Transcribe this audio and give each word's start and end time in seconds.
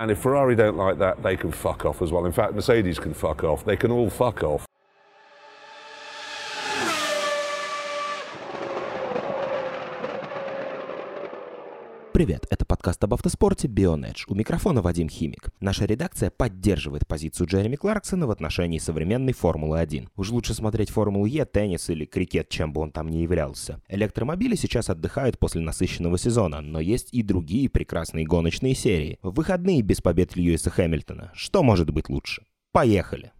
And 0.00 0.10
if 0.10 0.18
Ferrari 0.18 0.56
don't 0.56 0.78
like 0.78 0.96
that, 0.98 1.22
they 1.22 1.36
can 1.36 1.52
fuck 1.52 1.84
off 1.84 2.00
as 2.00 2.10
well. 2.10 2.24
In 2.24 2.32
fact, 2.32 2.54
Mercedes 2.54 2.98
can 2.98 3.12
fuck 3.12 3.44
off. 3.44 3.66
They 3.66 3.76
can 3.76 3.90
all 3.90 4.08
fuck 4.08 4.42
off. 4.42 4.64
Привет, 12.20 12.46
это 12.50 12.66
подкаст 12.66 13.02
об 13.02 13.14
автоспорте 13.14 13.66
Bionedge. 13.66 14.24
У 14.28 14.34
микрофона 14.34 14.82
Вадим 14.82 15.08
Химик. 15.08 15.48
Наша 15.58 15.86
редакция 15.86 16.30
поддерживает 16.30 17.06
позицию 17.06 17.46
Джереми 17.46 17.76
Кларксона 17.76 18.26
в 18.26 18.30
отношении 18.30 18.76
современной 18.76 19.32
Формулы-1. 19.32 20.08
Уж 20.16 20.28
лучше 20.28 20.52
смотреть 20.52 20.90
Формулу 20.90 21.24
Е, 21.24 21.46
теннис 21.46 21.88
или 21.88 22.04
крикет, 22.04 22.50
чем 22.50 22.74
бы 22.74 22.82
он 22.82 22.92
там 22.92 23.08
ни 23.08 23.22
являлся. 23.22 23.80
Электромобили 23.88 24.54
сейчас 24.54 24.90
отдыхают 24.90 25.38
после 25.38 25.62
насыщенного 25.62 26.18
сезона, 26.18 26.60
но 26.60 26.78
есть 26.78 27.08
и 27.14 27.22
другие 27.22 27.70
прекрасные 27.70 28.26
гоночные 28.26 28.74
серии. 28.74 29.18
В 29.22 29.32
выходные 29.32 29.80
без 29.80 30.02
побед 30.02 30.36
Льюиса 30.36 30.68
Хэмилтона. 30.68 31.32
Что 31.34 31.62
может 31.62 31.88
быть 31.88 32.10
лучше? 32.10 32.42
Поехали! 32.72 33.32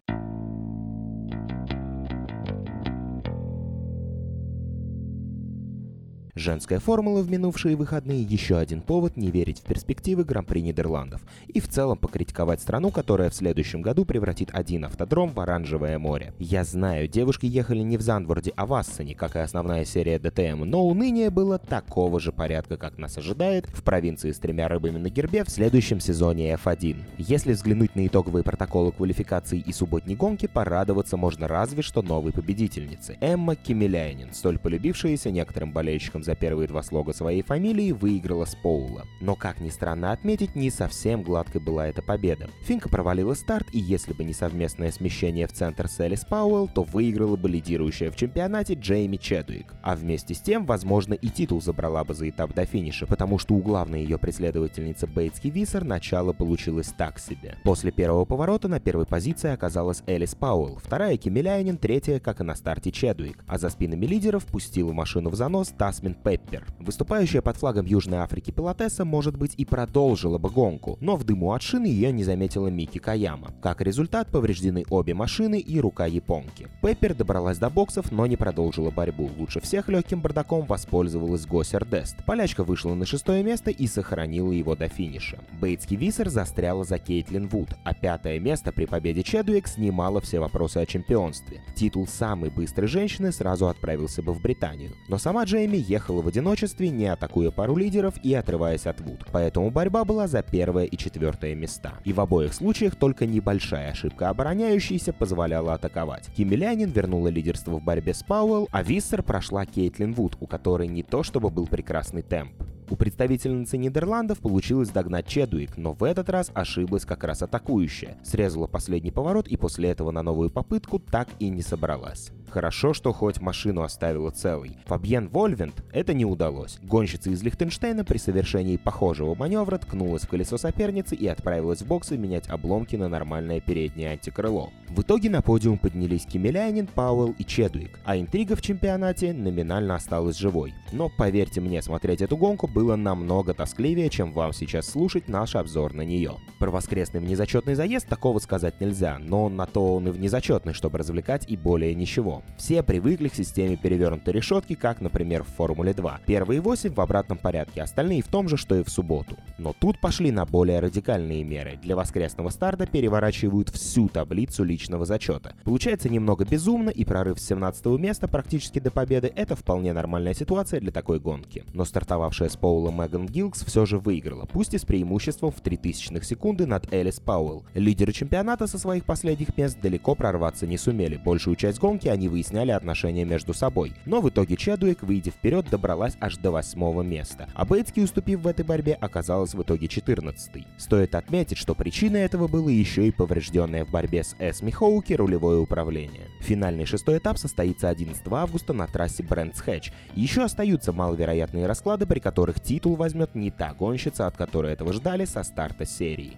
Женская 6.35 6.79
формула 6.79 7.21
в 7.21 7.29
минувшие 7.29 7.75
выходные– 7.75 8.23
еще 8.31 8.57
один 8.57 8.81
повод 8.81 9.17
не 9.17 9.31
верить 9.31 9.59
в 9.59 9.63
перспективы 9.63 10.23
Гран-при 10.23 10.61
Нидерландов 10.61 11.21
и 11.47 11.59
в 11.59 11.67
целом 11.67 11.97
покритиковать 11.97 12.61
страну, 12.61 12.89
которая 12.89 13.29
в 13.29 13.35
следующем 13.35 13.81
году 13.81 14.05
превратит 14.05 14.49
один 14.53 14.85
автодром 14.85 15.31
в 15.31 15.39
оранжевое 15.41 15.99
море. 15.99 16.33
Я 16.39 16.63
знаю, 16.63 17.09
девушки 17.09 17.45
ехали 17.45 17.79
не 17.79 17.97
в 17.97 18.01
Зандворде, 18.01 18.53
а 18.55 18.65
в 18.65 18.73
Ассене, 18.73 19.13
как 19.13 19.35
и 19.35 19.39
основная 19.39 19.83
серия 19.83 20.19
ДТМ, 20.19 20.63
но 20.63 20.85
уныние 20.85 21.29
было 21.29 21.59
такого 21.59 22.19
же 22.21 22.31
порядка, 22.31 22.77
как 22.77 22.97
нас 22.97 23.17
ожидает 23.17 23.67
в 23.67 23.83
провинции 23.83 24.31
с 24.31 24.39
тремя 24.39 24.69
рыбами 24.69 24.99
на 24.99 25.09
гербе 25.09 25.43
в 25.43 25.49
следующем 25.49 25.99
сезоне 25.99 26.53
F1. 26.53 26.95
Если 27.17 27.51
взглянуть 27.51 27.95
на 27.95 28.07
итоговые 28.07 28.43
протоколы 28.43 28.93
квалификации 28.93 29.59
и 29.59 29.73
субботней 29.73 30.15
гонки, 30.15 30.47
порадоваться 30.47 31.17
можно 31.17 31.49
разве 31.49 31.81
что 31.81 32.01
новой 32.01 32.31
победительнице– 32.31 33.17
Эмма 33.21 33.55
Кимеляйнин, 33.55 34.33
столь 34.33 34.59
полюбившаяся 34.59 35.29
некоторым 35.29 35.73
болельщикам 35.73 36.20
за 36.23 36.35
первые 36.35 36.67
два 36.67 36.83
слога 36.83 37.13
своей 37.13 37.41
фамилии, 37.41 37.91
выиграла 37.91 38.45
с 38.45 38.55
Поула. 38.55 39.05
Но, 39.19 39.35
как 39.35 39.59
ни 39.59 39.69
странно 39.69 40.11
отметить, 40.11 40.55
не 40.55 40.69
совсем 40.69 41.23
гладкой 41.23 41.61
была 41.61 41.87
эта 41.87 42.01
победа. 42.01 42.49
Финка 42.61 42.89
провалила 42.89 43.33
старт, 43.33 43.67
и 43.71 43.79
если 43.79 44.13
бы 44.13 44.23
не 44.23 44.33
совместное 44.33 44.91
смещение 44.91 45.47
в 45.47 45.53
центр 45.53 45.87
с 45.87 45.99
Элис 45.99 46.25
Пауэлл, 46.25 46.67
то 46.67 46.83
выиграла 46.83 47.35
бы 47.35 47.49
лидирующая 47.49 48.11
в 48.11 48.15
чемпионате 48.15 48.73
Джейми 48.73 49.17
Чедуик. 49.17 49.73
А 49.81 49.95
вместе 49.95 50.33
с 50.33 50.41
тем, 50.41 50.65
возможно, 50.65 51.13
и 51.13 51.29
титул 51.29 51.61
забрала 51.61 52.03
бы 52.03 52.13
за 52.13 52.29
этап 52.29 52.53
до 52.53 52.65
финиша, 52.65 53.05
потому 53.05 53.37
что 53.37 53.53
у 53.55 53.59
главной 53.59 54.03
ее 54.03 54.17
преследовательницы 54.17 55.07
Бейтски 55.07 55.47
Виссер 55.47 55.83
начало 55.83 56.33
получилось 56.33 56.93
так 56.97 57.19
себе. 57.19 57.57
После 57.63 57.91
первого 57.91 58.25
поворота 58.25 58.67
на 58.67 58.79
первой 58.79 59.05
позиции 59.05 59.51
оказалась 59.51 60.03
Элис 60.07 60.35
Пауэлл, 60.35 60.79
вторая 60.83 61.17
Кимеляйнин, 61.17 61.77
третья, 61.77 62.19
как 62.19 62.41
и 62.41 62.43
на 62.43 62.55
старте 62.55 62.91
Чедуик, 62.91 63.43
а 63.47 63.57
за 63.57 63.69
спинами 63.69 64.05
лидеров 64.05 64.45
пустила 64.45 64.93
машину 64.93 65.29
в 65.29 65.35
занос 65.35 65.69
Тасмин 65.69 66.10
Кэтрин 66.11 66.15
Пеппер. 66.23 66.65
Выступающая 66.79 67.41
под 67.41 67.57
флагом 67.57 67.85
Южной 67.85 68.19
Африки 68.19 68.51
пилотесса, 68.51 69.05
может 69.05 69.37
быть, 69.37 69.53
и 69.57 69.65
продолжила 69.65 70.37
бы 70.37 70.49
гонку, 70.49 70.97
но 71.01 71.15
в 71.15 71.23
дыму 71.23 71.53
от 71.53 71.61
шины 71.61 71.85
ее 71.85 72.11
не 72.11 72.23
заметила 72.23 72.67
Мики 72.67 72.97
Каяма. 72.97 73.53
Как 73.61 73.81
результат, 73.81 74.29
повреждены 74.29 74.83
обе 74.89 75.13
машины 75.13 75.59
и 75.59 75.79
рука 75.79 76.05
японки. 76.05 76.67
Пеппер 76.81 77.13
добралась 77.13 77.57
до 77.57 77.69
боксов, 77.69 78.11
но 78.11 78.25
не 78.25 78.35
продолжила 78.35 78.91
борьбу. 78.91 79.29
Лучше 79.37 79.59
всех 79.59 79.89
легким 79.89 80.21
бардаком 80.21 80.65
воспользовалась 80.65 81.45
Госер 81.45 81.85
Дест. 81.85 82.17
Полячка 82.25 82.63
вышла 82.63 82.93
на 82.93 83.05
шестое 83.05 83.43
место 83.43 83.71
и 83.71 83.87
сохранила 83.87 84.51
его 84.51 84.75
до 84.75 84.87
финиша. 84.87 85.39
Бейтский 85.59 85.97
Виссер 85.97 86.29
застряла 86.29 86.83
за 86.83 86.97
Кейтлин 86.97 87.47
Вуд, 87.47 87.69
а 87.83 87.93
пятое 87.93 88.39
место 88.39 88.71
при 88.71 88.85
победе 88.85 89.23
Чедуик 89.23 89.67
снимало 89.67 90.21
все 90.21 90.39
вопросы 90.39 90.77
о 90.77 90.85
чемпионстве. 90.85 91.61
Титул 91.75 92.07
самой 92.07 92.49
быстрой 92.49 92.87
женщины 92.87 93.31
сразу 93.31 93.67
отправился 93.67 94.21
бы 94.21 94.33
в 94.33 94.41
Британию. 94.41 94.93
Но 95.07 95.17
сама 95.17 95.43
Джейми 95.43 95.77
ехала 95.77 96.00
ехала 96.01 96.21
в 96.23 96.27
одиночестве, 96.27 96.89
не 96.89 97.05
атакуя 97.05 97.51
пару 97.51 97.75
лидеров 97.75 98.15
и 98.23 98.33
отрываясь 98.33 98.87
от 98.87 98.99
Вуд. 99.01 99.19
Поэтому 99.31 99.69
борьба 99.69 100.03
была 100.03 100.27
за 100.27 100.41
первое 100.41 100.85
и 100.85 100.97
четвертое 100.97 101.53
места. 101.53 101.93
И 102.05 102.11
в 102.11 102.19
обоих 102.19 102.53
случаях 102.55 102.95
только 102.95 103.27
небольшая 103.27 103.91
ошибка 103.91 104.29
обороняющейся 104.29 105.13
позволяла 105.13 105.75
атаковать. 105.75 106.29
Кимилянин 106.35 106.89
вернула 106.89 107.27
лидерство 107.27 107.79
в 107.79 107.83
борьбе 107.83 108.15
с 108.15 108.23
Пауэлл, 108.23 108.67
а 108.71 108.81
Виссер 108.81 109.21
прошла 109.21 109.65
Кейтлин 109.65 110.13
Вуд, 110.13 110.37
у 110.39 110.47
которой 110.47 110.87
не 110.87 111.03
то 111.03 111.21
чтобы 111.21 111.51
был 111.51 111.67
прекрасный 111.67 112.23
темп. 112.23 112.53
У 112.89 112.97
представительницы 112.97 113.77
Нидерландов 113.77 114.39
получилось 114.39 114.89
догнать 114.89 115.25
Чедуик, 115.25 115.77
но 115.77 115.93
в 115.93 116.03
этот 116.03 116.29
раз 116.29 116.51
ошиблась 116.53 117.05
как 117.05 117.23
раз 117.23 117.41
атакующая. 117.41 118.17
Срезала 118.21 118.67
последний 118.67 119.11
поворот 119.11 119.47
и 119.47 119.55
после 119.55 119.91
этого 119.91 120.11
на 120.11 120.23
новую 120.23 120.49
попытку 120.49 120.99
так 120.99 121.29
и 121.39 121.47
не 121.49 121.61
собралась. 121.61 122.31
Хорошо, 122.51 122.93
что 122.93 123.13
хоть 123.13 123.39
машину 123.39 123.81
оставила 123.81 124.29
целой. 124.29 124.75
Фабьен 124.85 125.29
Вольвент 125.29 125.85
это 125.93 126.13
не 126.13 126.25
удалось. 126.25 126.79
Гонщица 126.83 127.29
из 127.29 127.41
Лихтенштейна 127.41 128.03
при 128.03 128.17
совершении 128.17 128.75
похожего 128.75 129.35
маневра 129.35 129.77
ткнулась 129.77 130.23
в 130.23 130.27
колесо 130.27 130.57
соперницы 130.57 131.15
и 131.15 131.27
отправилась 131.27 131.81
в 131.81 131.87
боксы 131.87 132.17
менять 132.17 132.49
обломки 132.49 132.97
на 132.97 133.07
нормальное 133.07 133.61
переднее 133.61 134.09
антикрыло. 134.09 134.69
В 134.89 135.01
итоге 135.01 135.29
на 135.29 135.41
подиум 135.41 135.77
поднялись 135.77 136.25
Кимеляйнин, 136.25 136.87
Пауэлл 136.87 137.35
и 137.37 137.45
Чедуик, 137.45 137.97
а 138.03 138.17
интрига 138.17 138.57
в 138.57 138.61
чемпионате 138.61 139.31
номинально 139.31 139.95
осталась 139.95 140.37
живой. 140.37 140.73
Но 140.91 141.07
поверьте 141.07 141.61
мне, 141.61 141.81
смотреть 141.81 142.21
эту 142.21 142.35
гонку 142.35 142.67
было 142.67 142.97
намного 142.97 143.53
тоскливее, 143.53 144.09
чем 144.09 144.33
вам 144.33 144.51
сейчас 144.51 144.87
слушать 144.87 145.29
наш 145.29 145.55
обзор 145.55 145.93
на 145.93 146.01
нее. 146.01 146.35
Про 146.59 146.71
воскресный 146.71 147.21
внезачетный 147.21 147.75
заезд 147.75 148.09
такого 148.09 148.39
сказать 148.39 148.81
нельзя, 148.81 149.17
но 149.19 149.47
на 149.47 149.65
то 149.65 149.95
он 149.95 150.09
и 150.09 150.11
внезачетный, 150.11 150.73
чтобы 150.73 150.97
развлекать 150.97 151.49
и 151.49 151.55
более 151.55 151.95
ничего. 151.95 152.40
Все 152.57 152.83
привыкли 152.83 153.27
к 153.27 153.33
системе 153.33 153.75
перевернутой 153.75 154.33
решетки, 154.33 154.75
как, 154.75 155.01
например, 155.01 155.43
в 155.43 155.47
Формуле 155.47 155.93
2. 155.93 156.21
Первые 156.25 156.61
8 156.61 156.93
в 156.93 157.01
обратном 157.01 157.37
порядке, 157.37 157.81
остальные 157.81 158.21
в 158.21 158.27
том 158.27 158.47
же, 158.47 158.57
что 158.57 158.75
и 158.75 158.83
в 158.83 158.89
субботу. 158.89 159.35
Но 159.57 159.73
тут 159.73 159.99
пошли 159.99 160.31
на 160.31 160.45
более 160.45 160.79
радикальные 160.79 161.43
меры. 161.43 161.79
Для 161.81 161.95
воскресного 161.95 162.49
старта 162.49 162.85
переворачивают 162.85 163.69
всю 163.69 164.09
таблицу 164.09 164.63
личного 164.63 165.05
зачета. 165.05 165.53
Получается 165.63 166.09
немного 166.09 166.45
безумно, 166.45 166.89
и 166.89 167.03
прорыв 167.03 167.39
с 167.39 167.47
17 167.47 167.85
места 167.99 168.27
практически 168.27 168.79
до 168.79 168.91
победы— 168.91 169.31
это 169.35 169.55
вполне 169.55 169.93
нормальная 169.93 170.33
ситуация 170.33 170.79
для 170.79 170.91
такой 170.91 171.19
гонки. 171.19 171.63
Но 171.73 171.85
стартовавшая 171.85 172.49
с 172.49 172.57
Поула 172.57 172.91
Меган 172.91 173.25
Гилкс 173.25 173.65
все 173.65 173.85
же 173.85 173.97
выиграла, 173.97 174.45
пусть 174.45 174.73
и 174.73 174.77
с 174.77 174.85
преимуществом 174.85 175.51
в 175.51 175.61
3000 175.61 176.21
секунды 176.23 176.65
над 176.65 176.93
Элис 176.93 177.19
Пауэлл. 177.19 177.65
Лидеры 177.73 178.11
чемпионата 178.11 178.67
со 178.67 178.77
своих 178.77 179.05
последних 179.05 179.57
мест 179.57 179.79
далеко 179.81 180.15
прорваться 180.15 180.67
не 180.67 180.77
сумели. 180.77 181.17
Большую 181.17 181.55
часть 181.55 181.79
гонки 181.79 182.07
они 182.07 182.27
выясняли 182.31 182.71
отношения 182.71 183.25
между 183.25 183.53
собой. 183.53 183.93
Но 184.05 184.21
в 184.21 184.29
итоге 184.29 184.55
Чадуик, 184.55 185.03
выйдя 185.03 185.29
вперед, 185.29 185.69
добралась 185.69 186.17
аж 186.19 186.37
до 186.37 186.49
восьмого 186.49 187.03
места. 187.03 187.47
А 187.53 187.65
Бейтски, 187.65 187.99
уступив 187.99 188.39
в 188.41 188.47
этой 188.47 188.65
борьбе, 188.65 188.93
оказалась 188.93 189.53
в 189.53 189.61
итоге 189.61 189.87
14 189.87 190.65
Стоит 190.77 191.13
отметить, 191.13 191.57
что 191.57 191.75
причиной 191.75 192.21
этого 192.21 192.47
было 192.47 192.69
еще 192.69 193.07
и 193.07 193.11
поврежденное 193.11 193.85
в 193.85 193.91
борьбе 193.91 194.23
с 194.23 194.35
Эсми 194.39 194.71
Хоуки 194.71 195.13
рулевое 195.13 195.59
управление. 195.59 196.27
Финальный 196.39 196.85
шестой 196.85 197.19
этап 197.19 197.37
состоится 197.37 197.89
11 197.89 198.23
августа 198.27 198.73
на 198.73 198.87
трассе 198.87 199.23
Брэндс 199.23 199.59
Хэтч. 199.61 199.91
Еще 200.15 200.43
остаются 200.43 200.93
маловероятные 200.93 201.67
расклады, 201.67 202.05
при 202.05 202.19
которых 202.19 202.59
титул 202.61 202.95
возьмет 202.95 203.35
не 203.35 203.51
та 203.51 203.73
гонщица, 203.73 204.27
от 204.27 204.37
которой 204.37 204.73
этого 204.73 204.93
ждали 204.93 205.25
со 205.25 205.43
старта 205.43 205.85
серии. 205.85 206.37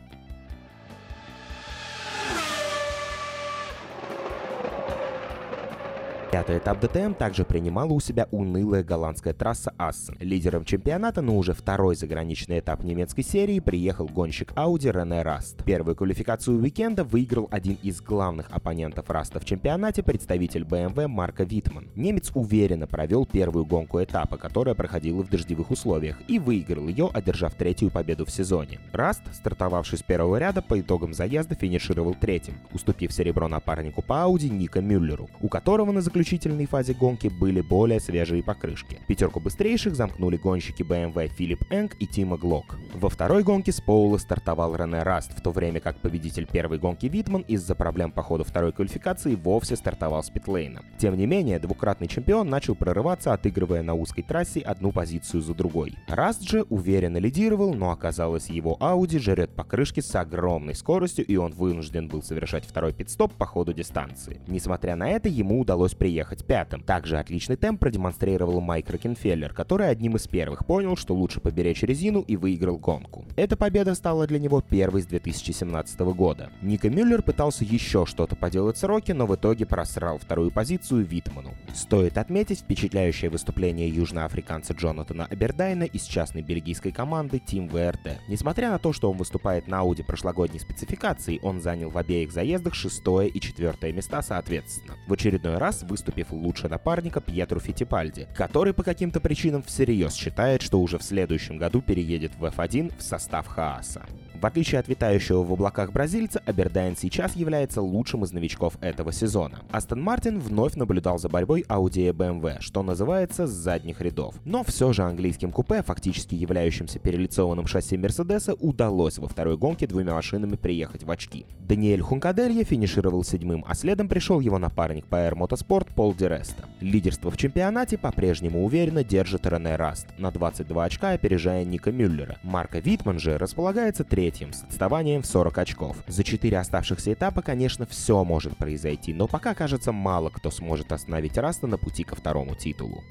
Пятый 6.34 6.58
этап 6.58 6.80
ДТМ 6.80 7.14
также 7.14 7.46
принимала 7.46 7.94
у 7.94 8.00
себя 8.00 8.28
унылая 8.32 8.84
голландская 8.84 9.36
трасса 9.36 9.72
Ассен. 9.78 10.18
Лидером 10.20 10.66
чемпионата, 10.66 11.22
но 11.22 11.38
уже 11.38 11.54
второй 11.54 11.96
заграничный 11.96 12.58
этап 12.58 12.84
немецкой 12.84 13.22
серии 13.22 13.60
приехал 13.60 14.08
гонщик 14.08 14.52
Audi 14.54 14.92
Рене 14.92 15.22
Раст. 15.22 15.64
Первую 15.64 15.96
квалификацию 15.96 16.60
уикенда 16.60 17.04
выиграл 17.04 17.48
один 17.52 17.78
из 17.84 18.02
главных 18.02 18.48
оппонентов 18.50 19.12
Раста 19.12 19.40
в 19.40 19.46
чемпионате, 19.46 20.02
представитель 20.02 20.64
BMW 20.64 21.08
Марко 21.08 21.44
Витман. 21.44 21.90
Немец 21.94 22.32
уверенно 22.34 22.88
провел 22.88 23.28
первую 23.28 23.66
гонку 23.66 24.04
этапа, 24.04 24.38
которая 24.38 24.74
проходила 24.74 25.22
в 25.22 25.30
дождевых 25.30 25.70
условиях, 25.70 26.18
и 26.28 26.40
выиграл 26.40 26.88
ее, 26.88 27.12
одержав 27.14 27.54
третью 27.54 27.92
победу 27.92 28.26
в 28.26 28.32
сезоне. 28.32 28.80
Раст, 28.92 29.22
стартовавший 29.32 30.00
с 30.00 30.02
первого 30.02 30.38
ряда, 30.38 30.64
по 30.64 30.82
итогам 30.82 31.14
заезда 31.14 31.54
финишировал 31.54 32.16
третьим, 32.16 32.56
уступив 32.74 33.14
серебро 33.14 33.48
напарнику 33.48 34.02
по 34.02 34.14
Audi 34.14 34.50
Ника 34.50 34.82
Мюллеру, 34.82 35.30
у 35.40 35.48
которого 35.48 35.92
на 35.92 36.02
заключение 36.02 36.23
заключительной 36.24 36.68
фазе 36.68 36.94
гонки 36.94 37.28
были 37.28 37.60
более 37.60 38.00
свежие 38.00 38.42
покрышки. 38.42 38.98
Пятерку 39.08 39.42
быстрейших 39.42 39.94
замкнули 39.94 40.38
гонщики 40.38 40.82
BMW 40.82 41.28
Филипп 41.28 41.66
Энг 41.70 41.98
и 42.00 42.08
Тимо 42.08 42.38
Глок. 42.38 42.78
Во 42.94 43.10
второй 43.10 43.44
гонке 43.44 43.74
с 43.74 43.82
поула 43.82 44.18
стартовал 44.18 44.74
Рене 44.74 45.04
Раст, 45.04 45.38
в 45.38 45.42
то 45.42 45.52
время 45.52 45.82
как 45.82 45.98
победитель 45.98 46.48
первой 46.48 46.80
гонки 46.80 47.08
Витман 47.08 47.42
из-за 47.42 47.76
проблем 47.76 48.14
по 48.14 48.24
ходу 48.24 48.46
второй 48.46 48.72
квалификации 48.72 49.36
вовсе 49.36 49.76
стартовал 49.76 50.24
с 50.24 50.30
питлейна. 50.30 50.84
Тем 50.98 51.18
не 51.18 51.26
менее, 51.26 51.60
двукратный 51.60 52.08
чемпион 52.08 52.50
начал 52.50 52.74
прорываться, 52.74 53.34
отыгрывая 53.34 53.84
на 53.84 53.94
узкой 53.94 54.22
трассе 54.22 54.62
одну 54.62 54.94
позицию 54.94 55.42
за 55.42 55.54
другой. 55.54 55.98
Раст 56.08 56.44
же 56.44 56.62
уверенно 56.70 57.18
лидировал, 57.18 57.74
но 57.74 57.92
оказалось 57.92 58.50
его 58.50 58.78
Ауди 58.80 59.20
жрет 59.20 59.54
покрышки 59.58 60.00
с 60.00 60.16
огромной 60.16 60.76
скоростью, 60.76 61.26
и 61.26 61.36
он 61.36 61.52
вынужден 61.52 62.08
был 62.08 62.24
совершать 62.24 62.66
второй 62.66 62.94
пит-стоп 62.94 63.34
по 63.34 63.46
ходу 63.46 63.74
дистанции. 63.74 64.40
Несмотря 64.48 64.96
на 64.96 65.10
это, 65.10 65.28
ему 65.28 65.60
удалось 65.60 65.94
приехать 65.94 66.13
пятым. 66.48 66.82
Также 66.82 67.18
отличный 67.18 67.56
темп 67.56 67.80
продемонстрировал 67.80 68.62
Майк 68.62 68.90
Рокенфеллер, 68.90 69.54
который 69.54 69.90
одним 69.90 70.16
из 70.16 70.28
первых 70.28 70.66
понял, 70.66 70.96
что 70.96 71.16
лучше 71.16 71.40
поберечь 71.40 71.84
резину 71.84 72.22
и 72.22 72.36
выиграл 72.36 72.78
гонку. 72.78 73.26
Эта 73.36 73.56
победа 73.58 73.96
стала 73.96 74.28
для 74.28 74.40
него 74.40 74.62
первой 74.62 75.02
с 75.02 75.06
2017 75.06 76.00
года. 76.16 76.52
Нико 76.62 76.90
Мюллер 76.90 77.22
пытался 77.22 77.64
еще 77.64 78.06
что-то 78.06 78.36
поделать 78.36 78.78
с 78.78 78.84
Рокки, 78.84 79.12
но 79.12 79.26
в 79.26 79.36
итоге 79.36 79.66
просрал 79.66 80.18
вторую 80.18 80.52
позицию 80.52 81.06
Витману. 81.06 81.54
Стоит 81.74 82.18
отметить 82.18 82.60
впечатляющее 82.60 83.30
выступление 83.30 83.90
южноафриканца 83.90 84.74
Джонатана 84.74 85.26
Абердайна 85.26 85.84
из 85.84 86.04
частной 86.04 86.42
бельгийской 86.42 86.92
команды 86.92 87.42
Team 87.46 87.70
WRT. 87.70 88.18
Несмотря 88.28 88.72
на 88.72 88.80
то, 88.80 88.94
что 88.94 89.12
он 89.12 89.18
выступает 89.18 89.68
на 89.68 89.80
Ауди 89.80 90.04
прошлогодней 90.04 90.60
спецификации, 90.60 91.40
он 91.42 91.62
занял 91.62 91.90
в 91.90 91.98
обеих 91.98 92.32
заездах 92.32 92.76
шестое 92.76 93.30
и 93.30 93.40
четвертое 93.40 93.92
места 93.92 94.22
соответственно. 94.22 94.96
В 95.08 95.14
очередной 95.14 95.58
раз 95.58 95.84
выступив 96.04 96.34
лучше 96.34 96.68
напарника 96.68 97.22
Пьетро 97.22 97.62
Фиттипальди, 97.62 98.28
который 98.36 98.74
по 98.74 98.84
каким-то 98.84 99.22
причинам 99.22 99.64
всерьез 99.64 100.14
считает, 100.14 100.62
что 100.62 100.82
уже 100.82 100.98
в 100.98 101.04
следующем 101.04 101.58
году 101.58 101.82
переедет 101.82 102.34
в 102.38 102.44
F1 102.44 102.94
в 102.98 103.02
состав 103.02 103.48
Хааса. 103.48 104.04
В 104.44 104.46
отличие 104.46 104.80
от 104.80 104.90
витающего 104.90 105.42
в 105.42 105.54
облаках 105.54 105.94
бразильца, 105.94 106.42
Абердайн 106.46 106.98
сейчас 106.98 107.38
является 107.38 107.82
лучшим 107.82 108.26
из 108.26 108.34
новичков 108.34 108.78
этого 108.82 109.14
сезона. 109.14 109.62
Астон 109.72 110.02
Мартин 110.02 110.42
вновь 110.42 110.76
наблюдал 110.76 111.18
за 111.18 111.30
борьбой 111.30 111.64
Audi 111.70 112.10
и 112.10 112.12
BMW, 112.12 112.58
что 112.60 112.84
называется, 112.84 113.48
с 113.48 113.52
задних 113.52 114.02
рядов. 114.02 114.36
Но 114.44 114.66
все 114.66 114.92
же 114.92 115.04
английским 115.04 115.54
купе, 115.54 115.82
фактически 115.82 116.36
являющимся 116.36 117.00
перелицованным 117.00 117.68
шасси 117.68 117.96
Мерседеса, 117.96 118.56
удалось 118.56 119.18
во 119.18 119.30
второй 119.30 119.56
гонке 119.56 119.88
двумя 119.88 120.14
машинами 120.14 120.58
приехать 120.58 121.06
в 121.06 121.12
очки. 121.12 121.46
Даниэль 121.62 122.02
Хункаделья 122.02 122.66
финишировал 122.66 123.24
седьмым, 123.24 123.64
а 123.66 123.76
следом 123.76 124.10
пришел 124.10 124.42
его 124.42 124.58
напарник 124.58 125.06
по 125.06 125.16
R-Motorsport 125.16 125.83
Пол 125.92 126.14
ди 126.14 126.27
Реста. 126.27 126.66
Лидерство 126.82 127.32
в 127.32 127.38
чемпионате 127.38 127.98
по-прежнему 127.98 128.64
уверенно 128.66 129.04
держит 129.04 129.46
Рене 129.46 129.76
Раст, 129.76 130.08
на 130.18 130.32
22 130.32 130.84
очка 130.84 131.12
опережая 131.12 131.64
Нико 131.64 131.92
Мюллера. 131.92 132.38
Марко 132.44 132.80
Витман 132.80 133.20
же 133.20 133.38
располагается 133.38 134.04
третьим 134.04 134.54
с 134.54 134.64
отставанием 134.64 135.22
в 135.22 135.26
40 135.26 135.58
очков. 135.58 135.98
За 136.08 136.24
четыре 136.24 136.60
оставшихся 136.60 137.14
этапа, 137.14 137.42
конечно, 137.42 137.86
все 137.86 138.24
может 138.24 138.58
произойти, 138.58 139.14
но 139.14 139.28
пока, 139.28 139.54
кажется, 139.54 139.92
мало 139.92 140.30
кто 140.30 140.52
сможет 140.52 140.92
остановить 140.92 141.38
Раста 141.38 141.68
на 141.68 141.78
пути 141.78 142.04
ко 142.04 142.16
второму 142.16 142.56
титулу. 142.56 143.04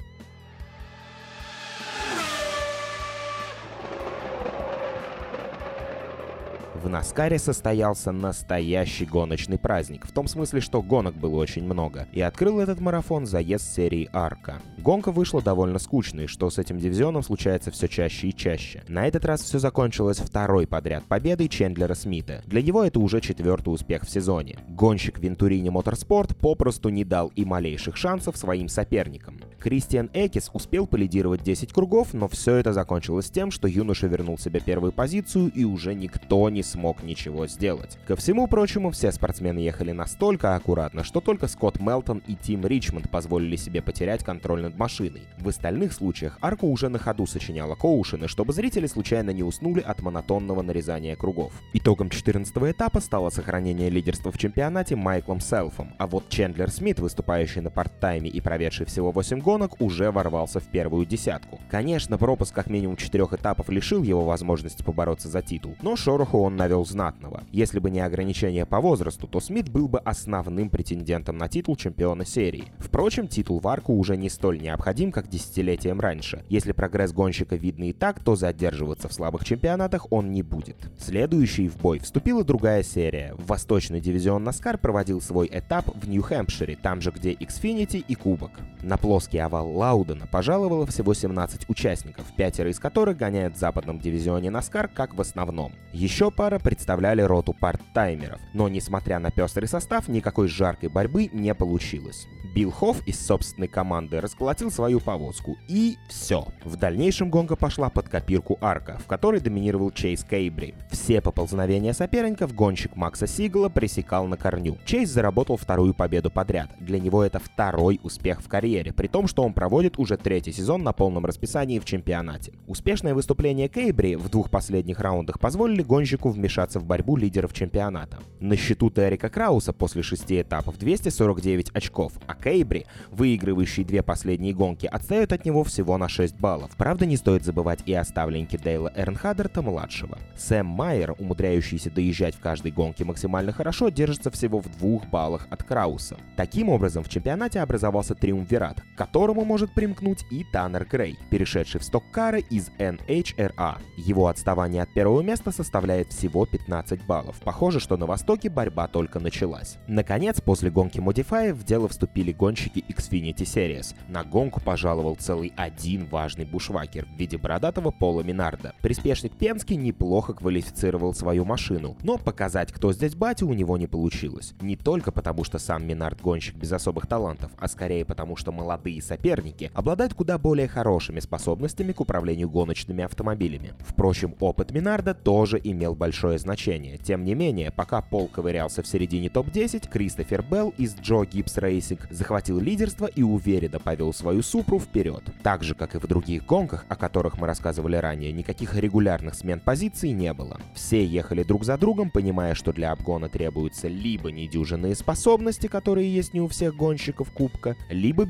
В 6.83 6.89
Наскаре 6.89 7.39
состоялся 7.39 8.11
настоящий 8.11 9.05
гоночный 9.05 9.57
праздник, 9.57 10.05
в 10.05 10.11
том 10.11 10.27
смысле, 10.27 10.59
что 10.59 10.81
гонок 10.81 11.15
было 11.15 11.35
очень 11.35 11.63
много, 11.63 12.07
и 12.11 12.19
открыл 12.19 12.59
этот 12.59 12.81
марафон 12.81 13.25
заезд 13.25 13.73
серии 13.73 14.09
Арка. 14.11 14.61
Гонка 14.79 15.11
вышла 15.11 15.41
довольно 15.41 15.79
скучной, 15.79 16.27
что 16.27 16.49
с 16.49 16.57
этим 16.57 16.77
дивизионом 16.77 17.23
случается 17.23 17.71
все 17.71 17.87
чаще 17.87 18.27
и 18.27 18.35
чаще. 18.35 18.83
На 18.89 19.07
этот 19.07 19.23
раз 19.23 19.41
все 19.41 19.59
закончилось 19.59 20.17
второй 20.17 20.67
подряд 20.67 21.05
победой 21.05 21.47
Чендлера 21.47 21.93
Смита. 21.93 22.41
Для 22.45 22.61
него 22.61 22.83
это 22.83 22.99
уже 22.99 23.21
четвертый 23.21 23.69
успех 23.69 24.03
в 24.03 24.09
сезоне. 24.09 24.57
Гонщик 24.67 25.19
Вентурини 25.19 25.69
Моторспорт 25.69 26.35
попросту 26.35 26.89
не 26.89 27.05
дал 27.05 27.31
и 27.35 27.45
малейших 27.45 27.95
шансов 27.95 28.35
своим 28.35 28.67
соперникам. 28.67 29.39
Кристиан 29.63 30.09
Экис 30.13 30.49
успел 30.51 30.85
полидировать 30.87 31.41
10 31.41 31.71
кругов, 31.71 32.13
но 32.13 32.27
все 32.27 32.55
это 32.55 32.73
закончилось 32.73 33.31
тем, 33.31 33.49
что 33.49 33.65
юноша 33.65 34.07
вернул 34.07 34.37
себе 34.37 34.59
первую 34.59 34.91
позицию 34.91 35.53
и 35.55 35.63
уже 35.63 35.95
никто 35.95 36.49
не 36.49 36.61
смог 36.63 37.01
ничего 37.01 37.47
сделать. 37.47 37.97
Ко 38.05 38.17
всему 38.17 38.47
прочему, 38.47 38.91
все 38.91 39.09
спортсмены 39.13 39.59
ехали 39.59 39.93
настолько 39.93 40.55
аккуратно, 40.55 41.05
что 41.05 41.21
только 41.21 41.47
Скотт 41.47 41.79
Мелтон 41.79 42.21
и 42.27 42.35
Тим 42.35 42.67
Ричмонд 42.67 43.09
позволили 43.09 43.55
себе 43.55 43.81
потерять 43.81 44.21
контроль 44.21 44.63
над 44.63 44.77
машиной. 44.77 45.21
В 45.39 45.47
остальных 45.47 45.93
случаях 45.93 46.37
Арку 46.41 46.67
уже 46.67 46.89
на 46.89 46.99
ходу 46.99 47.25
сочиняла 47.25 47.75
коушены, 47.75 48.27
чтобы 48.27 48.51
зрители 48.51 48.85
случайно 48.87 49.29
не 49.29 49.43
уснули 49.43 49.79
от 49.79 50.01
монотонного 50.01 50.61
нарезания 50.61 51.15
кругов. 51.15 51.53
Итогом 51.71 52.09
14 52.09 52.53
этапа 52.57 52.99
стало 52.99 53.29
сохранение 53.29 53.89
лидерства 53.89 54.29
в 54.29 54.37
чемпионате 54.37 54.97
Майклом 54.97 55.39
Селфом, 55.39 55.93
а 55.99 56.07
вот 56.07 56.27
Чендлер 56.27 56.69
Смит, 56.69 56.99
выступающий 56.99 57.61
на 57.61 57.69
парт-тайме 57.69 58.29
и 58.29 58.41
проведший 58.41 58.85
всего 58.85 59.13
8 59.13 59.39
гонок, 59.39 59.52
гонок 59.53 59.79
уже 59.79 60.09
ворвался 60.09 60.59
в 60.59 60.63
первую 60.63 61.05
десятку. 61.05 61.59
Конечно, 61.69 62.17
пропуск 62.17 62.55
как 62.55 62.71
минимум 62.71 62.95
четырех 62.95 63.33
этапов 63.33 63.69
лишил 63.69 64.01
его 64.01 64.25
возможности 64.25 64.81
побороться 64.81 65.29
за 65.29 65.43
титул, 65.43 65.75
но 65.83 65.95
шороху 65.95 66.39
он 66.39 66.55
навел 66.55 66.83
знатного. 66.85 67.43
Если 67.51 67.77
бы 67.77 67.91
не 67.91 67.99
ограничение 67.99 68.65
по 68.65 68.81
возрасту, 68.81 69.27
то 69.27 69.39
Смит 69.39 69.69
был 69.69 69.87
бы 69.87 69.99
основным 69.99 70.71
претендентом 70.71 71.37
на 71.37 71.49
титул 71.49 71.75
чемпиона 71.75 72.25
серии. 72.25 72.71
Впрочем, 72.79 73.27
титул 73.27 73.59
в 73.59 73.67
арку 73.67 73.93
уже 73.93 74.17
не 74.17 74.27
столь 74.27 74.59
необходим, 74.59 75.11
как 75.11 75.29
десятилетием 75.29 75.99
раньше. 75.99 76.43
Если 76.49 76.71
прогресс 76.71 77.13
гонщика 77.13 77.55
видно 77.55 77.83
и 77.83 77.93
так, 77.93 78.23
то 78.23 78.35
задерживаться 78.35 79.07
в 79.07 79.13
слабых 79.13 79.45
чемпионатах 79.45 80.11
он 80.11 80.31
не 80.31 80.41
будет. 80.41 80.77
Следующей 80.97 81.67
в 81.67 81.77
бой 81.77 81.99
вступила 81.99 82.43
другая 82.43 82.81
серия. 82.81 83.35
Восточный 83.37 84.01
дивизион 84.01 84.43
Наскар 84.43 84.79
проводил 84.79 85.21
свой 85.21 85.47
этап 85.53 85.85
в 85.93 86.09
Нью-Хэмпшире, 86.09 86.75
там 86.75 87.01
же, 87.01 87.11
где 87.11 87.33
Xfinity 87.33 88.03
и 88.07 88.15
Кубок. 88.15 88.51
На 88.81 88.97
плоский 88.97 89.42
овал 89.45 89.71
Лаудена 89.71 90.27
пожаловало 90.27 90.85
всего 90.87 91.13
17 91.13 91.69
участников, 91.69 92.25
пятеро 92.35 92.69
из 92.69 92.79
которых 92.79 93.17
гоняют 93.17 93.55
в 93.55 93.59
западном 93.59 93.99
дивизионе 93.99 94.49
Наскар 94.49 94.87
как 94.87 95.15
в 95.15 95.21
основном. 95.21 95.73
Еще 95.91 96.31
пара 96.31 96.59
представляли 96.59 97.21
роту 97.21 97.53
парт-таймеров, 97.53 98.39
но 98.53 98.69
несмотря 98.69 99.19
на 99.19 99.31
пестрый 99.31 99.67
состав, 99.67 100.07
никакой 100.07 100.47
жаркой 100.47 100.89
борьбы 100.89 101.29
не 101.31 101.53
получилось. 101.53 102.27
Билл 102.53 102.69
Хофф 102.69 103.01
из 103.07 103.19
собственной 103.25 103.67
команды 103.67 104.21
расколотил 104.21 104.69
свою 104.69 104.99
повозку, 104.99 105.57
и 105.67 105.97
все. 106.07 106.45
В 106.63 106.75
дальнейшем 106.75 107.31
гонка 107.31 107.55
пошла 107.55 107.89
под 107.89 108.09
копирку 108.09 108.59
арка, 108.61 108.99
в 108.99 109.07
которой 109.07 109.39
доминировал 109.39 109.89
Чейз 109.89 110.23
Кейбри. 110.23 110.75
Все 110.91 111.19
поползновения 111.19 111.93
соперников 111.93 112.53
гонщик 112.53 112.95
Макса 112.95 113.25
Сигала 113.25 113.69
пресекал 113.69 114.27
на 114.27 114.37
корню. 114.37 114.77
Чейз 114.85 115.09
заработал 115.09 115.57
вторую 115.57 115.95
победу 115.95 116.29
подряд. 116.29 116.69
Для 116.79 116.99
него 116.99 117.23
это 117.23 117.39
второй 117.39 117.99
успех 118.03 118.41
в 118.41 118.47
карьере, 118.47 118.93
при 118.93 119.07
том, 119.07 119.27
что 119.33 119.41
он 119.41 119.53
проводит 119.53 119.97
уже 119.97 120.15
третий 120.15 120.51
сезон 120.51 120.83
на 120.83 120.93
полном 120.93 121.25
расписании 121.25 121.79
в 121.79 121.85
чемпионате. 121.85 122.53
Успешное 122.67 123.15
выступление 123.15 123.67
Кейбри 123.67 124.15
в 124.15 124.29
двух 124.29 124.51
последних 124.51 124.99
раундах 124.99 125.39
позволили 125.39 125.81
гонщику 125.81 126.29
вмешаться 126.29 126.79
в 126.79 126.85
борьбу 126.85 127.17
лидеров 127.17 127.51
чемпионата. 127.51 128.19
На 128.39 128.55
счету 128.55 128.91
Террика 128.91 129.29
Крауса 129.29 129.73
после 129.73 130.03
шести 130.03 130.39
этапов 130.39 130.77
249 130.77 131.71
очков, 131.73 132.13
а 132.27 132.35
Кейбри, 132.35 132.85
выигрывающий 133.09 133.83
две 133.83 134.03
последние 134.03 134.53
гонки, 134.53 134.85
отстает 134.85 135.33
от 135.33 135.45
него 135.45 135.63
всего 135.63 135.97
на 135.97 136.07
6 136.07 136.35
баллов. 136.39 136.69
Правда, 136.77 137.07
не 137.07 137.17
стоит 137.17 137.43
забывать 137.43 137.79
и 137.87 137.93
о 137.95 138.03
ставленнике 138.03 138.59
Дейла 138.59 138.93
Эрнхадерта-младшего. 138.95 140.19
Сэм 140.37 140.67
Майер, 140.67 141.15
умудряющийся 141.17 141.89
доезжать 141.89 142.35
в 142.35 142.39
каждой 142.39 142.71
гонке 142.71 143.03
максимально 143.03 143.51
хорошо, 143.51 143.89
держится 143.89 144.29
всего 144.29 144.59
в 144.59 144.69
двух 144.77 145.07
баллах 145.07 145.47
от 145.49 145.63
Крауса. 145.63 146.17
Таким 146.35 146.69
образом, 146.69 147.03
в 147.03 147.09
чемпионате 147.09 147.61
образовался 147.61 148.13
триумвират, 148.13 148.83
к 148.95 149.01
которому 149.13 149.45
может 149.45 149.71
примкнуть 149.71 150.25
и 150.31 150.43
Таннер 150.43 150.87
Грей, 150.87 151.19
перешедший 151.29 151.79
в 151.79 151.83
сток-кары 151.83 152.39
из 152.49 152.71
NHRA. 152.79 153.77
Его 153.95 154.25
отставание 154.25 154.81
от 154.81 154.91
первого 154.91 155.21
места 155.21 155.51
составляет 155.51 156.11
всего 156.11 156.47
15 156.47 157.05
баллов. 157.05 157.39
Похоже, 157.43 157.79
что 157.79 157.95
на 157.95 158.07
Востоке 158.07 158.49
борьба 158.49 158.87
только 158.87 159.19
началась. 159.19 159.77
Наконец, 159.87 160.41
после 160.41 160.71
гонки 160.71 160.97
Modify 160.97 161.53
в 161.53 161.63
дело 161.63 161.87
вступили 161.89 162.31
гонщики 162.31 162.83
Xfinity 162.89 163.43
Series. 163.43 163.95
На 164.09 164.23
гонку 164.23 164.59
пожаловал 164.59 165.13
целый 165.13 165.53
один 165.57 166.07
важный 166.07 166.45
бушвакер 166.45 167.05
в 167.05 167.15
виде 167.15 167.37
бородатого 167.37 167.91
Пола 167.91 168.21
Менарда. 168.21 168.73
Приспешник 168.81 169.37
Пенски 169.37 169.73
неплохо 169.73 170.33
квалифицировал 170.33 171.13
свою 171.13 171.45
машину, 171.45 171.97
но 172.01 172.17
показать, 172.17 172.71
кто 172.71 172.91
здесь 172.91 173.13
батя, 173.13 173.45
у 173.45 173.53
него 173.53 173.77
не 173.77 173.85
получилось. 173.85 174.55
Не 174.59 174.75
только 174.75 175.11
потому, 175.11 175.43
что 175.43 175.59
сам 175.59 175.85
Менард 175.85 176.19
гонщик 176.19 176.55
без 176.55 176.71
особых 176.71 177.05
талантов, 177.05 177.51
а 177.59 177.67
скорее 177.67 178.05
потому, 178.05 178.35
что 178.37 178.51
молодые 178.51 179.02
соперники 179.03 179.71
обладают 179.73 180.13
куда 180.13 180.37
более 180.37 180.67
хорошими 180.67 181.19
способностями 181.19 181.91
к 181.91 182.01
управлению 182.01 182.49
гоночными 182.49 183.03
автомобилями. 183.03 183.73
Впрочем, 183.79 184.35
опыт 184.39 184.71
Менарда 184.71 185.13
тоже 185.13 185.59
имел 185.63 185.95
большое 185.95 186.39
значение. 186.39 186.97
Тем 186.97 187.23
не 187.23 187.35
менее, 187.35 187.71
пока 187.71 188.01
Пол 188.01 188.27
ковырялся 188.27 188.81
в 188.81 188.87
середине 188.87 189.29
топ-10, 189.29 189.89
Кристофер 189.89 190.43
Белл 190.43 190.73
из 190.77 190.95
Joe 190.95 191.25
Gibbs 191.25 191.57
Racing 191.57 192.07
захватил 192.09 192.59
лидерство 192.59 193.05
и 193.05 193.21
уверенно 193.21 193.79
повел 193.79 194.13
свою 194.13 194.41
Супру 194.41 194.79
вперед. 194.79 195.23
Так 195.43 195.63
же, 195.63 195.75
как 195.75 195.95
и 195.95 195.99
в 195.99 196.07
других 196.07 196.45
гонках, 196.45 196.85
о 196.89 196.95
которых 196.95 197.37
мы 197.37 197.47
рассказывали 197.47 197.95
ранее, 197.95 198.31
никаких 198.31 198.75
регулярных 198.75 199.35
смен 199.35 199.59
позиций 199.59 200.11
не 200.11 200.33
было. 200.33 200.59
Все 200.73 201.05
ехали 201.05 201.43
друг 201.43 201.65
за 201.65 201.77
другом, 201.77 202.09
понимая, 202.09 202.55
что 202.55 202.73
для 202.73 202.91
обгона 202.91 203.29
требуются 203.29 203.87
либо 203.87 204.31
недюжинные 204.31 204.95
способности, 204.95 205.67
которые 205.67 206.13
есть 206.13 206.33
не 206.33 206.41
у 206.41 206.47
всех 206.47 206.75
гонщиков 206.75 207.31
Кубка, 207.31 207.75
либо 207.89 208.25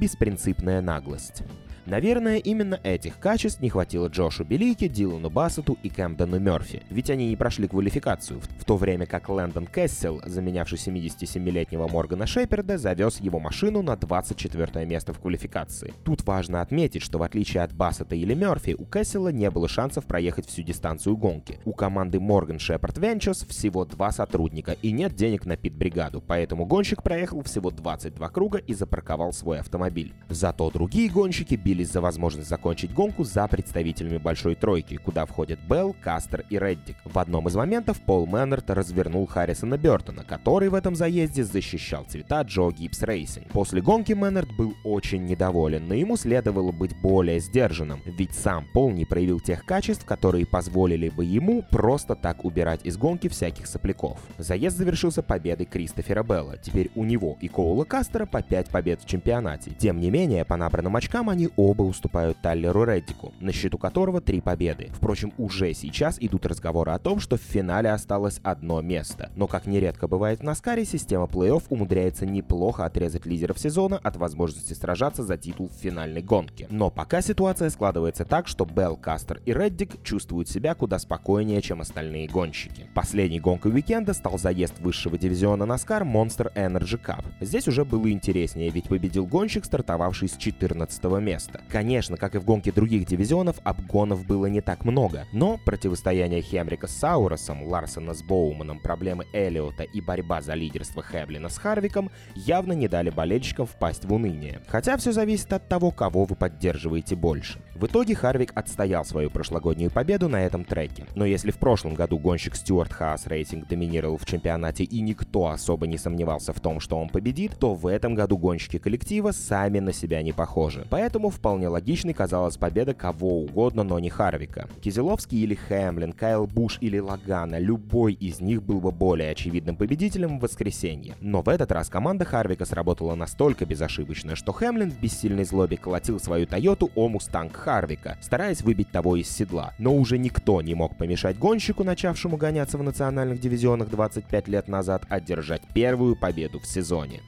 беспринципная 0.64 0.82
наглость. 0.82 1.44
Наверное, 1.86 2.38
именно 2.38 2.80
этих 2.84 3.20
качеств 3.20 3.60
не 3.62 3.70
хватило 3.70 4.08
Джошу 4.08 4.46
Белике, 4.46 4.88
Дилану 4.88 5.30
Бассету 5.30 5.78
и 5.84 5.90
Кэмпдону 5.90 6.40
Мерфи, 6.40 6.84
ведь 6.90 7.10
они 7.10 7.28
не 7.28 7.36
прошли 7.36 7.68
квалификацию, 7.68 8.40
в 8.60 8.64
то 8.64 8.78
время 8.78 9.06
как 9.06 9.28
Лэндон 9.28 9.68
Кессел, 9.68 10.22
заменявший 10.26 10.78
77-летнего 10.78 11.88
Моргана 11.88 12.26
Шеперда, 12.26 12.78
завез 12.78 13.20
его 13.20 13.40
машину 13.40 13.82
на 13.82 13.98
24 13.98 14.86
место 14.86 15.14
в 15.14 15.20
квалификации. 15.20 15.94
Тут 16.06 16.26
важно 16.26 16.62
отметить, 16.62 17.02
что 17.02 17.20
в 17.20 17.24
отличие 17.24 17.64
от 17.64 17.74
Бассета 17.74 18.16
или 18.16 18.34
Мерфи, 18.34 18.76
у 18.78 18.86
Кессела 18.86 19.30
не 19.30 19.50
было 19.52 19.68
шансов 19.68 20.06
проехать 20.06 20.48
всю 20.48 20.62
дистанцию 20.62 21.18
гонки. 21.18 21.60
У 21.66 21.74
команды 21.74 22.20
Morgan 22.20 22.60
Shepard 22.60 23.00
Ventures 23.00 23.48
всего 23.50 23.84
два 23.84 24.12
сотрудника 24.12 24.78
и 24.82 24.92
нет 24.92 25.16
денег 25.16 25.46
на 25.46 25.58
пит-бригаду, 25.58 26.24
поэтому 26.26 26.66
гонщик 26.66 27.04
проехал 27.04 27.44
всего 27.44 27.72
22 27.72 28.30
круга 28.30 28.58
и 28.60 28.74
запарковал 28.74 29.34
свой 29.34 29.60
автомобиль. 29.60 30.14
Зато 30.30 30.70
другие 30.72 31.10
гонщики 31.10 31.56
бились 31.74 31.92
за 31.92 32.02
возможность 32.02 32.50
закончить 32.50 32.94
гонку 32.94 33.24
за 33.24 33.48
представителями 33.48 34.18
Большой 34.18 34.54
Тройки, 34.54 34.98
куда 34.98 35.26
входят 35.26 35.60
Белл, 35.68 35.96
Кастер 36.04 36.46
и 36.52 36.60
Реддик. 36.60 36.98
В 37.04 37.18
одном 37.18 37.48
из 37.48 37.56
моментов 37.56 38.00
Пол 38.00 38.28
Мэннерт 38.28 38.70
развернул 38.70 39.26
Харрисона 39.26 39.76
Бертона, 39.78 40.24
который 40.24 40.70
в 40.70 40.76
этом 40.76 40.96
заезде 40.96 41.44
защищал 41.44 42.06
цвета 42.08 42.44
Joe 42.44 42.70
Gibbs 42.70 43.02
Racing. 43.02 43.48
После 43.48 43.82
гонки 43.82 44.14
Менард 44.14 44.56
был 44.56 44.76
очень 44.84 45.26
недоволен, 45.26 45.88
но 45.88 45.96
ему 45.96 46.16
следовало 46.16 46.72
быть 46.72 46.96
более 47.02 47.40
сдержанным, 47.40 48.02
ведь 48.06 48.36
сам 48.36 48.68
Пол 48.72 48.92
не 48.92 49.06
проявил 49.06 49.40
тех 49.40 49.66
качеств, 49.66 50.06
которые 50.06 50.46
позволили 50.46 51.10
бы 51.10 51.26
ему 51.26 51.64
просто 51.72 52.16
так 52.16 52.46
убирать 52.46 52.82
из 52.84 52.98
гонки 52.98 53.30
всяких 53.30 53.66
сопляков. 53.66 54.20
Заезд 54.38 54.78
завершился 54.78 55.24
победой 55.24 55.66
Кристофера 55.66 56.22
Белла. 56.22 56.58
Теперь 56.58 56.92
у 56.94 57.04
него 57.04 57.36
и 57.42 57.48
Коула 57.48 57.84
Кастера 57.84 58.28
по 58.28 58.44
5 58.44 58.70
побед 58.70 59.02
в 59.02 59.08
чемпионате. 59.08 59.72
Тем 59.72 60.00
не 60.00 60.12
менее, 60.12 60.46
по 60.46 60.56
набранным 60.56 60.96
очкам 60.96 61.30
они 61.30 61.50
оба 61.70 61.84
уступают 61.84 62.38
Тайлеру 62.42 62.84
Реддику, 62.84 63.34
на 63.40 63.54
счету 63.54 63.78
которого 63.78 64.22
три 64.22 64.42
победы. 64.42 64.90
Впрочем, 64.94 65.34
уже 65.38 65.74
сейчас 65.74 66.18
идут 66.20 66.46
разговоры 66.46 66.92
о 66.92 67.00
том, 67.00 67.20
что 67.20 67.38
в 67.38 67.42
финале 67.42 67.92
осталось 67.92 68.40
одно 68.44 68.82
место. 68.82 69.32
Но, 69.36 69.48
как 69.48 69.66
нередко 69.66 70.08
бывает 70.08 70.40
в 70.40 70.44
Наскаре, 70.44 70.86
система 70.86 71.26
плей-офф 71.26 71.64
умудряется 71.70 72.26
неплохо 72.26 72.86
отрезать 72.86 73.26
лидеров 73.26 73.60
сезона 73.60 73.98
от 73.98 74.18
возможности 74.18 74.74
сражаться 74.74 75.24
за 75.24 75.38
титул 75.38 75.70
в 75.70 75.82
финальной 75.82 76.22
гонке. 76.22 76.68
Но 76.70 76.90
пока 76.90 77.22
ситуация 77.22 77.70
складывается 77.70 78.26
так, 78.26 78.48
что 78.48 78.66
Белл, 78.66 78.98
Кастер 78.98 79.42
и 79.46 79.54
Реддик 79.54 80.04
чувствуют 80.04 80.50
себя 80.50 80.76
куда 80.76 81.00
спокойнее, 81.00 81.62
чем 81.62 81.82
остальные 81.82 82.28
гонщики. 82.28 82.88
Последней 82.94 83.40
гонкой 83.40 83.72
уикенда 83.72 84.14
стал 84.14 84.38
заезд 84.38 84.80
высшего 84.80 85.18
дивизиона 85.18 85.66
Наскар 85.66 86.04
Monster 86.04 86.54
Energy 86.56 87.00
Cup. 87.02 87.24
Здесь 87.40 87.68
уже 87.68 87.86
было 87.86 88.12
интереснее, 88.12 88.70
ведь 88.70 88.90
победил 88.90 89.26
гонщик, 89.26 89.66
стартовавший 89.66 90.28
с 90.28 90.36
14 90.36 91.04
места 91.22 91.53
место. 91.54 91.72
Конечно, 91.72 92.18
как 92.18 92.36
и 92.36 92.38
в 92.38 92.46
гонке 92.46 92.72
других 92.72 93.06
дивизионов, 93.06 93.58
обгонов 93.64 94.26
было 94.26 94.46
не 94.48 94.62
так 94.62 94.86
много, 94.86 95.26
но 95.32 95.60
противостояние 95.64 96.42
Хемрика 96.42 96.88
с 96.88 96.92
Суаресом, 96.92 97.64
Ларсона 97.64 98.14
с 98.14 98.22
Боуманом, 98.22 98.80
проблемы 98.80 99.26
Эллиота 99.34 99.84
и 99.84 100.02
борьба 100.02 100.42
за 100.42 100.54
лидерство 100.54 101.04
Хэмлина 101.04 101.50
с 101.50 101.58
Харвиком 101.58 102.12
явно 102.36 102.74
не 102.74 102.88
дали 102.88 103.10
болельщикам 103.10 103.66
впасть 103.66 104.06
в 104.06 104.14
уныние. 104.14 104.62
Хотя 104.68 104.98
все 104.98 105.12
зависит 105.12 105.52
от 105.54 105.68
того, 105.68 105.92
кого 105.92 106.26
вы 106.26 106.36
поддерживаете 106.36 107.16
больше. 107.16 107.60
В 107.76 107.86
итоге 107.88 108.16
Харвик 108.16 108.52
отстоял 108.56 109.04
свою 109.04 109.30
прошлогоднюю 109.30 109.92
победу 109.92 110.30
на 110.30 110.44
этом 110.44 110.64
треке. 110.64 111.06
Но 111.16 111.26
если 111.26 111.52
в 111.52 111.58
прошлом 111.58 111.96
году 111.96 112.18
гонщик 112.18 112.56
Stewart-Haas 112.56 113.28
Racing 113.28 113.68
доминировал 113.68 114.18
в 114.18 114.26
чемпионате 114.26 114.84
и 114.84 115.02
никто 115.02 115.48
особо 115.48 115.88
не 115.88 115.98
сомневался 115.98 116.54
в 116.54 116.60
том, 116.60 116.80
что 116.80 116.98
он 116.98 117.10
победит, 117.10 117.58
то 117.60 117.74
в 117.74 117.88
этом 117.88 118.16
году 118.16 118.38
гонщики 118.38 118.78
коллектива 118.78 119.32
сами 119.32 119.80
на 119.80 119.92
себя 119.92 120.22
не 120.22 120.34
похожи. 120.34 120.86
Поэтому 120.90 121.30
вполне 121.44 121.68
логичной 121.68 122.14
казалась 122.14 122.56
победа 122.56 122.94
кого 122.94 123.42
угодно, 123.42 123.84
но 123.84 124.00
не 124.00 124.10
Харвика. 124.10 124.70
Кизеловский 124.82 125.44
или 125.44 125.56
Хэмлин, 125.56 126.14
Кайл 126.14 126.48
Буш 126.48 126.78
или 126.80 127.00
Лагана, 127.00 127.60
любой 127.60 128.14
из 128.14 128.40
них 128.40 128.64
был 128.64 128.80
бы 128.80 128.94
более 128.94 129.32
очевидным 129.32 129.76
победителем 129.76 130.40
в 130.40 130.44
воскресенье. 130.44 131.16
Но 131.20 131.42
в 131.42 131.50
этот 131.50 131.74
раз 131.74 131.90
команда 131.90 132.24
Харвика 132.24 132.64
сработала 132.64 133.16
настолько 133.16 133.66
безошибочно, 133.66 134.38
что 134.38 134.54
Хэмлин 134.54 134.90
в 134.90 135.02
бессильной 135.02 135.44
злобе 135.44 135.76
колотил 135.76 136.18
свою 136.18 136.48
Тойоту 136.48 136.90
о 136.96 137.10
Мустанг 137.10 137.58
Харвика, 137.58 138.18
стараясь 138.22 138.62
выбить 138.62 138.92
того 138.92 139.18
из 139.18 139.28
седла. 139.28 139.74
Но 139.80 139.94
уже 139.94 140.18
никто 140.18 140.62
не 140.62 140.76
мог 140.76 140.96
помешать 140.96 141.38
гонщику, 141.38 141.84
начавшему 141.84 142.38
гоняться 142.38 142.78
в 142.78 142.84
национальных 142.84 143.42
дивизионах 143.42 143.90
25 143.90 144.48
лет 144.48 144.70
назад, 144.70 145.04
одержать 145.10 145.64
первую 145.74 146.16
победу 146.16 146.62
в 146.62 146.66
сезоне. 146.66 147.20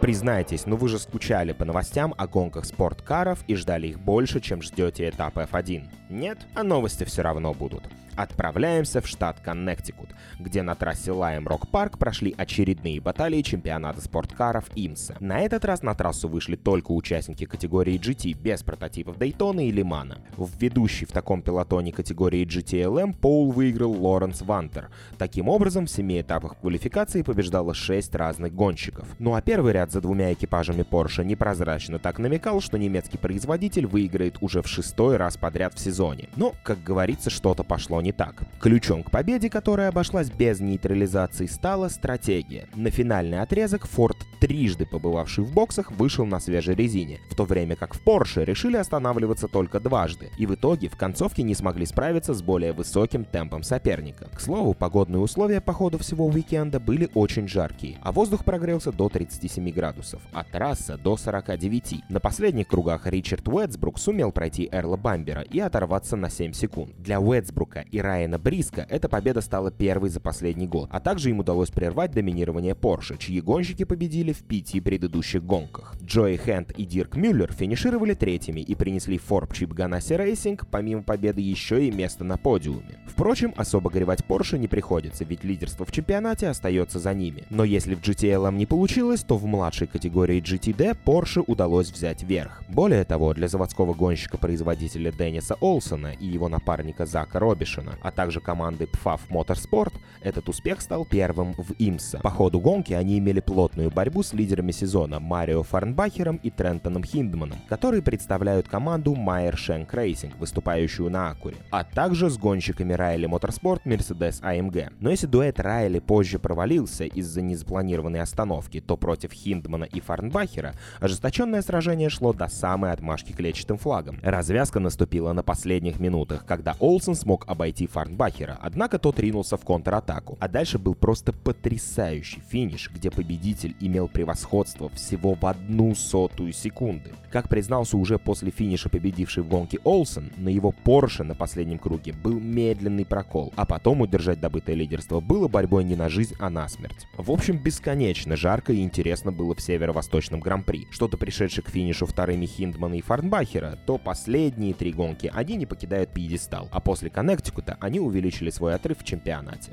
Признайтесь, 0.00 0.66
ну 0.66 0.76
вы 0.76 0.88
же 0.88 0.98
скучали 0.98 1.52
по 1.52 1.64
новостям 1.64 2.14
о 2.18 2.26
гонках 2.26 2.66
спорткаров 2.66 3.42
и 3.48 3.54
ждали 3.54 3.88
их 3.88 3.98
больше, 3.98 4.40
чем 4.40 4.62
ждете 4.62 5.08
этап 5.08 5.36
F1. 5.38 5.88
Нет? 6.10 6.38
А 6.54 6.62
новости 6.62 7.04
все 7.04 7.22
равно 7.22 7.54
будут. 7.54 7.82
Отправляемся 8.16 9.02
в 9.02 9.06
штат 9.06 9.40
Коннектикут, 9.40 10.10
где 10.40 10.62
на 10.62 10.74
трассе 10.74 11.12
Лайм 11.12 11.46
Рок 11.46 11.68
Парк 11.68 11.98
прошли 11.98 12.34
очередные 12.36 13.00
баталии 13.00 13.42
чемпионата 13.42 14.00
спорткаров 14.00 14.64
ИМСа. 14.74 15.16
На 15.20 15.40
этот 15.40 15.66
раз 15.66 15.82
на 15.82 15.94
трассу 15.94 16.28
вышли 16.28 16.56
только 16.56 16.92
участники 16.92 17.44
категории 17.44 18.00
GT 18.00 18.32
без 18.32 18.62
прототипов 18.62 19.18
Дейтона 19.18 19.68
и 19.68 19.70
Лимана. 19.70 20.18
В 20.36 20.58
ведущей 20.58 21.04
в 21.04 21.12
таком 21.12 21.42
пилотоне 21.42 21.92
категории 21.92 22.46
GTLM 22.46 23.14
Поул 23.14 23.50
выиграл 23.50 23.92
Лоренс 23.92 24.40
Вантер. 24.40 24.88
Таким 25.18 25.48
образом, 25.48 25.84
в 25.86 25.90
семи 25.90 26.20
этапах 26.20 26.56
квалификации 26.58 27.20
побеждало 27.22 27.74
6 27.74 28.14
разных 28.14 28.54
гонщиков. 28.54 29.06
Ну 29.18 29.34
а 29.34 29.42
первый 29.42 29.72
ряд 29.72 29.92
за 29.92 30.00
двумя 30.00 30.32
экипажами 30.32 30.82
Porsche 30.82 31.22
непрозрачно 31.22 31.98
так 31.98 32.18
намекал, 32.18 32.62
что 32.62 32.78
немецкий 32.78 33.18
производитель 33.18 33.86
выиграет 33.86 34.38
уже 34.40 34.62
в 34.62 34.68
шестой 34.68 35.16
раз 35.16 35.36
подряд 35.36 35.74
в 35.74 35.80
сезоне. 35.80 36.28
Но, 36.36 36.54
как 36.62 36.82
говорится, 36.82 37.28
что-то 37.28 37.62
пошло 37.62 38.00
не 38.06 38.12
так. 38.12 38.44
Ключом 38.60 39.02
к 39.02 39.10
победе, 39.10 39.50
которая 39.50 39.88
обошлась 39.88 40.30
без 40.30 40.60
нейтрализации, 40.60 41.46
стала 41.46 41.88
стратегия. 41.88 42.68
На 42.76 42.90
финальный 42.90 43.40
отрезок 43.40 43.88
Форд, 43.88 44.16
трижды 44.40 44.86
побывавший 44.86 45.42
в 45.42 45.52
боксах, 45.52 45.90
вышел 45.90 46.24
на 46.24 46.38
свежей 46.38 46.76
резине, 46.76 47.18
в 47.28 47.34
то 47.34 47.44
время 47.44 47.74
как 47.74 47.94
в 47.94 48.04
Porsche 48.04 48.44
решили 48.44 48.76
останавливаться 48.76 49.48
только 49.48 49.80
дважды, 49.80 50.30
и 50.38 50.46
в 50.46 50.54
итоге 50.54 50.88
в 50.88 50.96
концовке 50.96 51.42
не 51.42 51.56
смогли 51.56 51.84
справиться 51.84 52.32
с 52.32 52.42
более 52.42 52.72
высоким 52.72 53.24
темпом 53.24 53.64
соперника. 53.64 54.28
К 54.32 54.40
слову, 54.40 54.72
погодные 54.74 55.20
условия 55.20 55.60
по 55.60 55.72
ходу 55.72 55.98
всего 55.98 56.26
уикенда 56.26 56.78
были 56.78 57.10
очень 57.14 57.48
жаркие, 57.48 57.98
а 58.02 58.12
воздух 58.12 58.44
прогрелся 58.44 58.92
до 58.92 59.08
37 59.08 59.68
градусов, 59.70 60.22
а 60.32 60.44
трасса 60.44 60.96
до 60.96 61.16
49. 61.16 62.04
На 62.08 62.20
последних 62.20 62.68
кругах 62.68 63.08
Ричард 63.08 63.48
Уэтсбрук 63.48 63.98
сумел 63.98 64.30
пройти 64.30 64.68
Эрла 64.70 64.96
Бамбера 64.96 65.40
и 65.40 65.58
оторваться 65.58 66.14
на 66.14 66.30
7 66.30 66.52
секунд. 66.52 66.94
Для 66.98 67.20
Уэтсбрука 67.20 67.84
и 67.96 68.00
Райана 68.00 68.38
Бриско 68.38 68.86
эта 68.90 69.08
победа 69.08 69.40
стала 69.40 69.70
первой 69.70 70.10
за 70.10 70.20
последний 70.20 70.66
год, 70.66 70.88
а 70.92 71.00
также 71.00 71.30
им 71.30 71.38
удалось 71.38 71.70
прервать 71.70 72.10
доминирование 72.10 72.74
Porsche, 72.74 73.16
чьи 73.18 73.40
гонщики 73.40 73.84
победили 73.84 74.32
в 74.32 74.42
пяти 74.42 74.80
предыдущих 74.80 75.42
гонках. 75.42 75.94
Джои 76.02 76.36
Хэнд 76.36 76.72
и 76.72 76.84
Дирк 76.84 77.16
Мюллер 77.16 77.52
финишировали 77.52 78.12
третьими 78.12 78.60
и 78.60 78.74
принесли 78.74 79.16
Ford 79.16 79.54
Chip 79.54 79.72
Ganassi 79.72 80.14
Racing 80.14 80.66
помимо 80.70 81.02
победы 81.02 81.40
еще 81.40 81.86
и 81.86 81.90
место 81.90 82.22
на 82.24 82.36
подиуме. 82.36 82.98
Впрочем, 83.06 83.54
особо 83.56 83.88
горевать 83.88 84.20
Porsche 84.28 84.58
не 84.58 84.68
приходится, 84.68 85.24
ведь 85.24 85.42
лидерство 85.42 85.86
в 85.86 85.92
чемпионате 85.92 86.48
остается 86.48 86.98
за 86.98 87.14
ними. 87.14 87.44
Но 87.48 87.64
если 87.64 87.94
в 87.94 88.02
GTLM 88.02 88.56
не 88.56 88.66
получилось, 88.66 89.22
то 89.22 89.38
в 89.38 89.46
младшей 89.46 89.86
категории 89.86 90.42
GTD 90.42 90.98
Porsche 91.04 91.42
удалось 91.46 91.90
взять 91.90 92.22
верх. 92.22 92.62
Более 92.68 93.04
того, 93.04 93.32
для 93.32 93.48
заводского 93.48 93.94
гонщика-производителя 93.94 95.12
Денниса 95.12 95.54
Олсена 95.60 96.12
и 96.12 96.26
его 96.26 96.50
напарника 96.50 97.06
Зака 97.06 97.38
Робишона, 97.38 97.85
а 98.02 98.10
также 98.10 98.40
команды 98.40 98.84
Pfaff 98.84 99.20
Motorsports, 99.28 99.94
этот 100.22 100.48
успех 100.48 100.80
стал 100.80 101.04
первым 101.04 101.54
в 101.54 101.72
IMSA. 101.78 102.18
По 102.18 102.30
ходу 102.30 102.60
гонки 102.60 102.92
они 102.92 103.18
имели 103.18 103.40
плотную 103.40 103.90
борьбу 103.90 104.22
с 104.22 104.32
лидерами 104.32 104.72
сезона 104.72 105.20
Марио 105.20 105.62
Фарнбахером 105.62 106.36
и 106.42 106.50
Трентоном 106.50 107.04
Хиндманом, 107.04 107.58
которые 107.68 108.02
представляют 108.02 108.68
команду 108.68 109.14
Meyer 109.14 109.56
Shank 109.56 109.92
Racing, 109.94 110.36
выступающую 110.38 111.10
на 111.10 111.30
Акуре, 111.30 111.56
а 111.70 111.84
также 111.84 112.30
с 112.30 112.38
гонщиками 112.38 112.92
Riley 112.92 113.28
Motorsports 113.28 113.82
Mercedes 113.84 114.42
AMG. 114.42 114.92
Но 115.00 115.10
если 115.10 115.26
дуэт 115.26 115.60
Райли 115.60 115.98
позже 115.98 116.38
провалился 116.38 117.04
из-за 117.04 117.42
незапланированной 117.42 118.20
остановки, 118.20 118.80
то 118.80 118.96
против 118.96 119.32
Хиндмана 119.32 119.84
и 119.84 120.00
Фарнбахера 120.00 120.74
ожесточенное 121.00 121.62
сражение 121.62 122.08
шло 122.08 122.32
до 122.32 122.48
самой 122.48 122.92
отмашки 122.92 123.32
клетчатым 123.32 123.78
флагом. 123.78 124.18
Развязка 124.22 124.80
наступила 124.80 125.32
на 125.32 125.42
последних 125.42 126.00
минутах, 126.00 126.44
когда 126.46 126.74
Олсен 126.80 127.14
смог 127.14 127.44
обойти 127.46 127.75
Фарнбахера, 127.84 128.58
однако 128.62 128.98
тот 128.98 129.20
ринулся 129.20 129.58
в 129.58 129.64
контратаку. 129.66 130.38
А 130.40 130.48
дальше 130.48 130.78
был 130.78 130.94
просто 130.94 131.34
потрясающий 131.34 132.40
финиш, 132.48 132.90
где 132.90 133.10
победитель 133.10 133.76
имел 133.80 134.08
превосходство 134.08 134.88
всего 134.88 135.34
в 135.34 135.44
одну 135.44 135.94
сотую 135.94 136.54
секунды. 136.54 137.12
Как 137.30 137.50
признался 137.50 137.98
уже 137.98 138.18
после 138.18 138.50
финиша 138.50 138.88
победивший 138.88 139.42
в 139.42 139.48
гонке 139.48 139.78
Олсен, 139.84 140.32
на 140.38 140.48
его 140.48 140.72
Порше 140.72 141.24
на 141.24 141.34
последнем 141.34 141.78
круге 141.78 142.14
был 142.14 142.40
медленный 142.40 143.04
прокол, 143.04 143.52
а 143.56 143.66
потом 143.66 144.00
удержать 144.00 144.40
добытое 144.40 144.76
лидерство 144.76 145.20
было 145.20 145.48
борьбой 145.48 145.84
не 145.84 145.96
на 145.96 146.08
жизнь, 146.08 146.34
а 146.38 146.48
на 146.48 146.68
смерть. 146.68 147.06
В 147.18 147.30
общем, 147.30 147.58
бесконечно 147.58 148.36
жарко 148.36 148.72
и 148.72 148.80
интересно 148.80 149.32
было 149.32 149.54
в 149.54 149.60
северо-восточном 149.60 150.40
гран-при. 150.40 150.86
Что-то 150.90 151.16
пришедший 151.16 151.64
к 151.64 151.68
финишу 151.68 152.06
вторыми 152.06 152.46
Хиндмана 152.46 152.94
и 152.94 153.02
Фарнбахера, 153.02 153.78
то 153.84 153.98
последние 153.98 154.72
три 154.72 154.92
гонки 154.92 155.30
они 155.34 155.56
не 155.56 155.66
покидают 155.66 156.10
пьедестал, 156.14 156.68
а 156.70 156.80
после 156.80 157.10
Коннектикута 157.10 157.65
они 157.80 158.00
увеличили 158.00 158.50
свой 158.50 158.74
отрыв 158.74 158.98
в 159.00 159.04
чемпионате. 159.04 159.72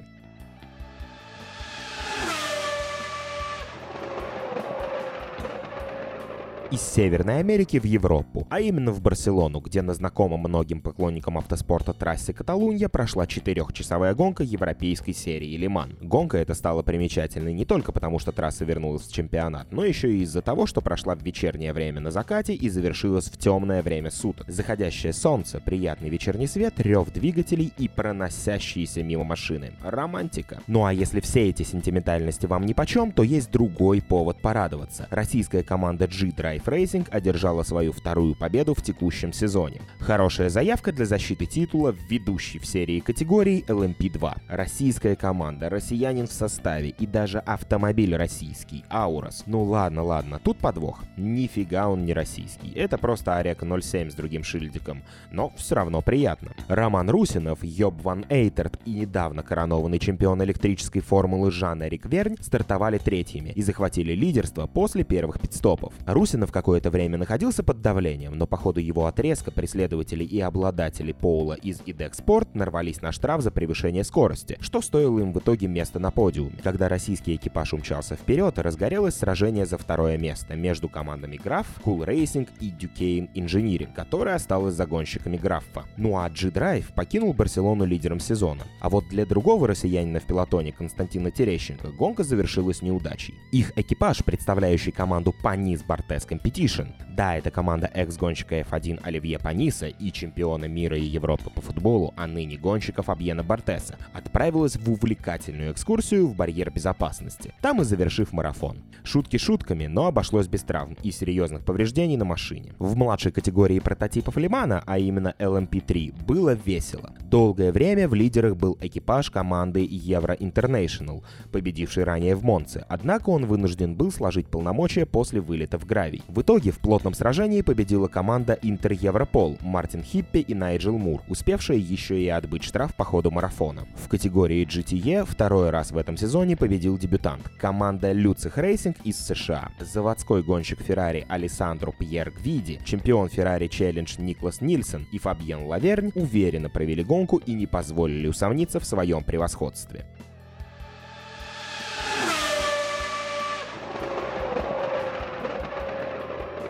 Из 6.72 6.82
Северной 6.82 7.40
Америки 7.40 7.78
в 7.78 7.84
Европу, 7.84 8.48
а 8.50 8.60
именно 8.60 8.92
в 8.92 9.02
Барселону, 9.02 9.60
где 9.60 9.82
на 9.82 9.94
знакомом 9.94 10.40
многим 10.40 10.82
поклонникам 10.82 11.38
автоспорта 11.38 11.94
трассе 11.94 12.34
Каталунья 12.34 12.90
прошла 12.90 13.28
четырехчасовая 13.28 14.16
гонка 14.16 14.44
европейской 14.44 15.14
серии 15.14 15.56
Лиман. 15.56 15.96
Гонка 16.02 16.38
эта 16.38 16.54
стала 16.54 16.82
примечательной 16.82 17.54
не 17.54 17.66
только 17.66 17.92
потому, 17.92 18.20
что 18.20 18.32
трасса 18.32 18.66
вернулась 18.66 19.04
в 19.04 19.14
чемпионат, 19.14 19.72
но 19.72 19.86
еще 19.86 20.12
и 20.12 20.22
из-за 20.22 20.42
того, 20.42 20.66
что 20.66 20.82
прошла 20.82 21.16
в 21.16 21.24
вечернее 21.24 21.74
время 21.74 22.02
на 22.02 22.12
закате 22.12 22.54
и 22.54 22.70
завершилась 22.70 23.26
в 23.26 23.38
темное 23.38 23.84
время 23.84 24.10
суток. 24.10 24.50
Заходящее 24.50 25.14
солнце, 25.14 25.60
приятный 25.60 26.10
вечерний 26.10 26.48
свет, 26.48 26.74
рев 26.78 27.12
двигателей 27.12 27.72
и 27.78 27.88
проносящиеся 27.88 29.04
мимо 29.04 29.24
машины. 29.24 29.74
Романтика. 29.84 30.62
Ну 30.68 30.86
а 30.86 30.94
если 30.94 31.20
все 31.20 31.50
эти 31.50 31.64
сентиментальности 31.64 32.46
вам 32.46 32.66
ни 32.66 32.74
почем, 32.74 33.12
то 33.12 33.24
есть 33.24 33.52
другой 33.52 34.02
повод 34.02 34.42
порадоваться. 34.42 35.08
Российская 35.10 35.64
команда 35.64 36.08
G-Drive 36.08 36.63
Racing 36.66 37.08
одержала 37.10 37.64
свою 37.64 37.92
вторую 37.92 38.36
победу 38.36 38.74
в 38.74 38.82
текущем 38.82 39.34
сезоне. 39.34 39.82
Хорошая 40.00 40.50
заявка 40.50 40.92
для 40.92 41.06
защиты 41.06 41.46
титула 41.46 41.94
в 41.94 41.98
ведущей 42.10 42.60
в 42.60 42.66
серии 42.66 43.00
категории 43.00 43.64
LMP2. 43.68 44.38
Российская 44.50 45.16
команда, 45.16 45.70
россиянин 45.70 46.28
в 46.28 46.32
составе 46.32 46.90
и 46.90 47.06
даже 47.06 47.40
автомобиль 47.40 48.16
российский, 48.16 48.84
Аурос. 48.90 49.44
Ну 49.46 49.64
ладно, 49.64 50.04
ладно, 50.04 50.40
тут 50.44 50.58
подвох. 50.58 51.04
Нифига 51.18 51.88
он 51.88 52.06
не 52.06 52.14
российский. 52.14 52.72
Это 52.74 52.98
просто 52.98 53.38
Арека 53.38 53.66
07 53.66 54.10
с 54.10 54.16
другим 54.16 54.44
шильдиком. 54.44 55.04
Но 55.32 55.54
все 55.56 55.76
равно 55.76 56.02
приятно. 56.02 56.54
Роман 56.68 57.10
Русинов, 57.10 57.64
Йоб 57.64 58.02
Ван 58.02 58.26
Эйтерт 58.30 58.80
и 58.86 59.04
недавно 59.04 59.44
коронованный 59.44 60.00
чемпион 60.00 60.44
электрической 60.44 61.02
формулы 61.02 61.52
Жан 61.52 61.84
Эрик 61.84 62.06
Вернь 62.06 62.38
стартовали 62.40 62.98
третьими 62.98 63.50
и 63.50 63.62
захватили 63.62 64.14
лидерство 64.14 64.68
после 64.68 65.04
первых 65.04 65.40
пидстопов. 65.40 65.94
Русинов 66.06 66.43
какое-то 66.52 66.90
время 66.90 67.18
находился 67.18 67.64
под 67.64 67.82
давлением, 67.82 68.38
но 68.38 68.48
по 68.48 68.58
ходу 68.58 68.80
его 68.80 69.06
отрезка 69.06 69.52
преследователи 69.52 70.24
и 70.24 70.40
обладатели 70.40 71.12
Поула 71.12 71.54
из 71.54 71.80
Sport 71.82 72.50
нарвались 72.54 73.02
на 73.02 73.12
штраф 73.12 73.42
за 73.42 73.52
превышение 73.52 74.04
скорости, 74.04 74.58
что 74.62 74.82
стоило 74.82 75.20
им 75.20 75.34
в 75.34 75.40
итоге 75.40 75.68
места 75.68 76.00
на 76.00 76.12
подиуме. 76.12 76.58
Когда 76.64 76.90
российский 76.90 77.36
экипаж 77.36 77.74
умчался 77.74 78.16
вперед, 78.16 78.58
разгорелось 78.60 79.16
сражение 79.16 79.66
за 79.66 79.78
второе 79.78 80.18
место 80.18 80.56
между 80.56 80.90
командами 80.90 81.38
Граф, 81.38 81.68
Cool 81.84 82.06
Racing 82.08 82.50
и 82.60 82.72
Duquesne 82.72 83.30
Engineering, 83.34 83.94
которая 83.94 84.36
осталась 84.36 84.76
загонщиками 84.76 85.38
Граффа. 85.38 85.86
Ну 85.98 86.18
а 86.18 86.30
G-Drive 86.30 86.94
покинул 86.94 87.34
Барселону 87.34 87.86
лидером 87.86 88.20
сезона. 88.20 88.64
А 88.80 88.90
вот 88.90 89.08
для 89.10 89.26
другого 89.26 89.68
россиянина 89.68 90.20
в 90.20 90.24
пилотоне 90.24 90.72
Константина 90.72 91.32
Терещенко 91.32 91.90
гонка 91.90 92.24
завершилась 92.24 92.82
неудачей. 92.82 93.36
Их 93.52 93.72
экипаж, 93.76 94.24
представляющий 94.24 94.92
команду 94.92 95.34
Панис 95.44 95.84
Бартес 95.84 96.26
Competition. 96.34 96.88
Да, 97.16 97.38
это 97.38 97.52
команда 97.52 97.92
экс-гонщика 97.94 98.62
F1 98.62 99.02
Оливье 99.04 99.38
Паниса 99.38 99.88
и 99.88 100.12
чемпиона 100.12 100.66
мира 100.66 100.98
и 100.98 101.04
Европы 101.04 101.52
по 101.52 101.62
футболу, 101.62 102.12
а 102.18 102.26
ныне 102.26 102.58
гонщика 102.58 103.04
Фабьена 103.04 103.44
Бартеса, 103.44 103.98
отправилась 104.14 104.78
в 104.78 104.92
увлекательную 104.92 105.72
экскурсию 105.72 106.28
в 106.28 106.36
барьер 106.36 106.72
безопасности, 106.72 107.54
там 107.62 107.82
и 107.82 107.84
завершив 107.84 108.34
марафон. 108.34 108.80
Шутки 109.04 109.38
шутками, 109.38 109.86
но 109.86 110.08
обошлось 110.08 110.48
без 110.48 110.64
травм 110.64 110.98
и 111.04 111.12
серьезных 111.12 111.64
повреждений 111.64 112.18
на 112.18 112.26
машине. 112.26 112.74
В 112.80 112.96
младшей 112.96 113.32
категории 113.32 113.80
прототипов 113.80 114.38
Лимана, 114.38 114.82
а 114.88 114.98
именно 114.98 115.36
LMP3, 115.38 116.26
было 116.26 116.58
весело. 116.66 117.14
Долгое 117.22 117.72
время 117.72 118.08
в 118.08 118.16
лидерах 118.16 118.56
был 118.56 118.76
экипаж 118.82 119.30
команды 119.30 119.86
Euro 119.86 120.36
International, 120.40 121.24
победивший 121.52 122.06
ранее 122.06 122.36
в 122.36 122.44
Монце, 122.44 122.86
однако 122.90 123.30
он 123.30 123.46
вынужден 123.46 123.94
был 123.94 124.12
сложить 124.12 124.48
полномочия 124.48 125.06
после 125.06 125.40
вылета 125.42 125.78
в 125.78 125.86
гравий. 125.86 126.23
В 126.28 126.42
итоге 126.42 126.72
в 126.72 126.80
плотном 126.80 127.14
сражении 127.14 127.62
победила 127.62 128.08
команда 128.08 128.58
Inter 128.62 128.94
Europol, 128.94 129.58
Мартин 129.62 130.04
Хиппи 130.04 130.40
и 130.40 130.54
Найджел 130.54 130.98
Мур, 130.98 131.22
успевшая 131.28 131.78
еще 131.78 132.20
и 132.20 132.28
отбыть 132.28 132.64
штраф 132.64 132.96
по 132.96 133.04
ходу 133.04 133.30
марафона. 133.30 133.86
В 133.96 134.08
категории 134.08 134.66
GTE 134.66 135.26
второй 135.26 135.70
раз 135.70 135.92
в 135.92 135.98
этом 135.98 136.18
сезоне 136.18 136.56
победил 136.56 136.98
дебютант, 136.98 137.50
команда 137.60 138.12
Luzich 138.14 138.58
Racing 138.58 138.98
из 139.04 139.18
США. 139.18 139.70
Заводской 139.80 140.44
гонщик 140.44 140.82
Феррари 140.82 141.26
Алессандро 141.28 141.92
Пьер 141.92 142.32
Гвиди, 142.32 142.80
чемпион 142.86 143.30
Ferrari 143.30 143.68
Challenge 143.68 144.16
Никлас 144.18 144.62
Нильсон 144.62 145.06
и 145.12 145.20
Фабьен 145.20 145.66
Лавернь 145.66 146.12
уверенно 146.16 146.70
провели 146.70 147.04
гонку 147.04 147.38
и 147.38 147.54
не 147.54 147.68
позволили 147.68 148.28
усомниться 148.28 148.80
в 148.80 148.86
своем 148.86 149.24
превосходстве. 149.24 150.06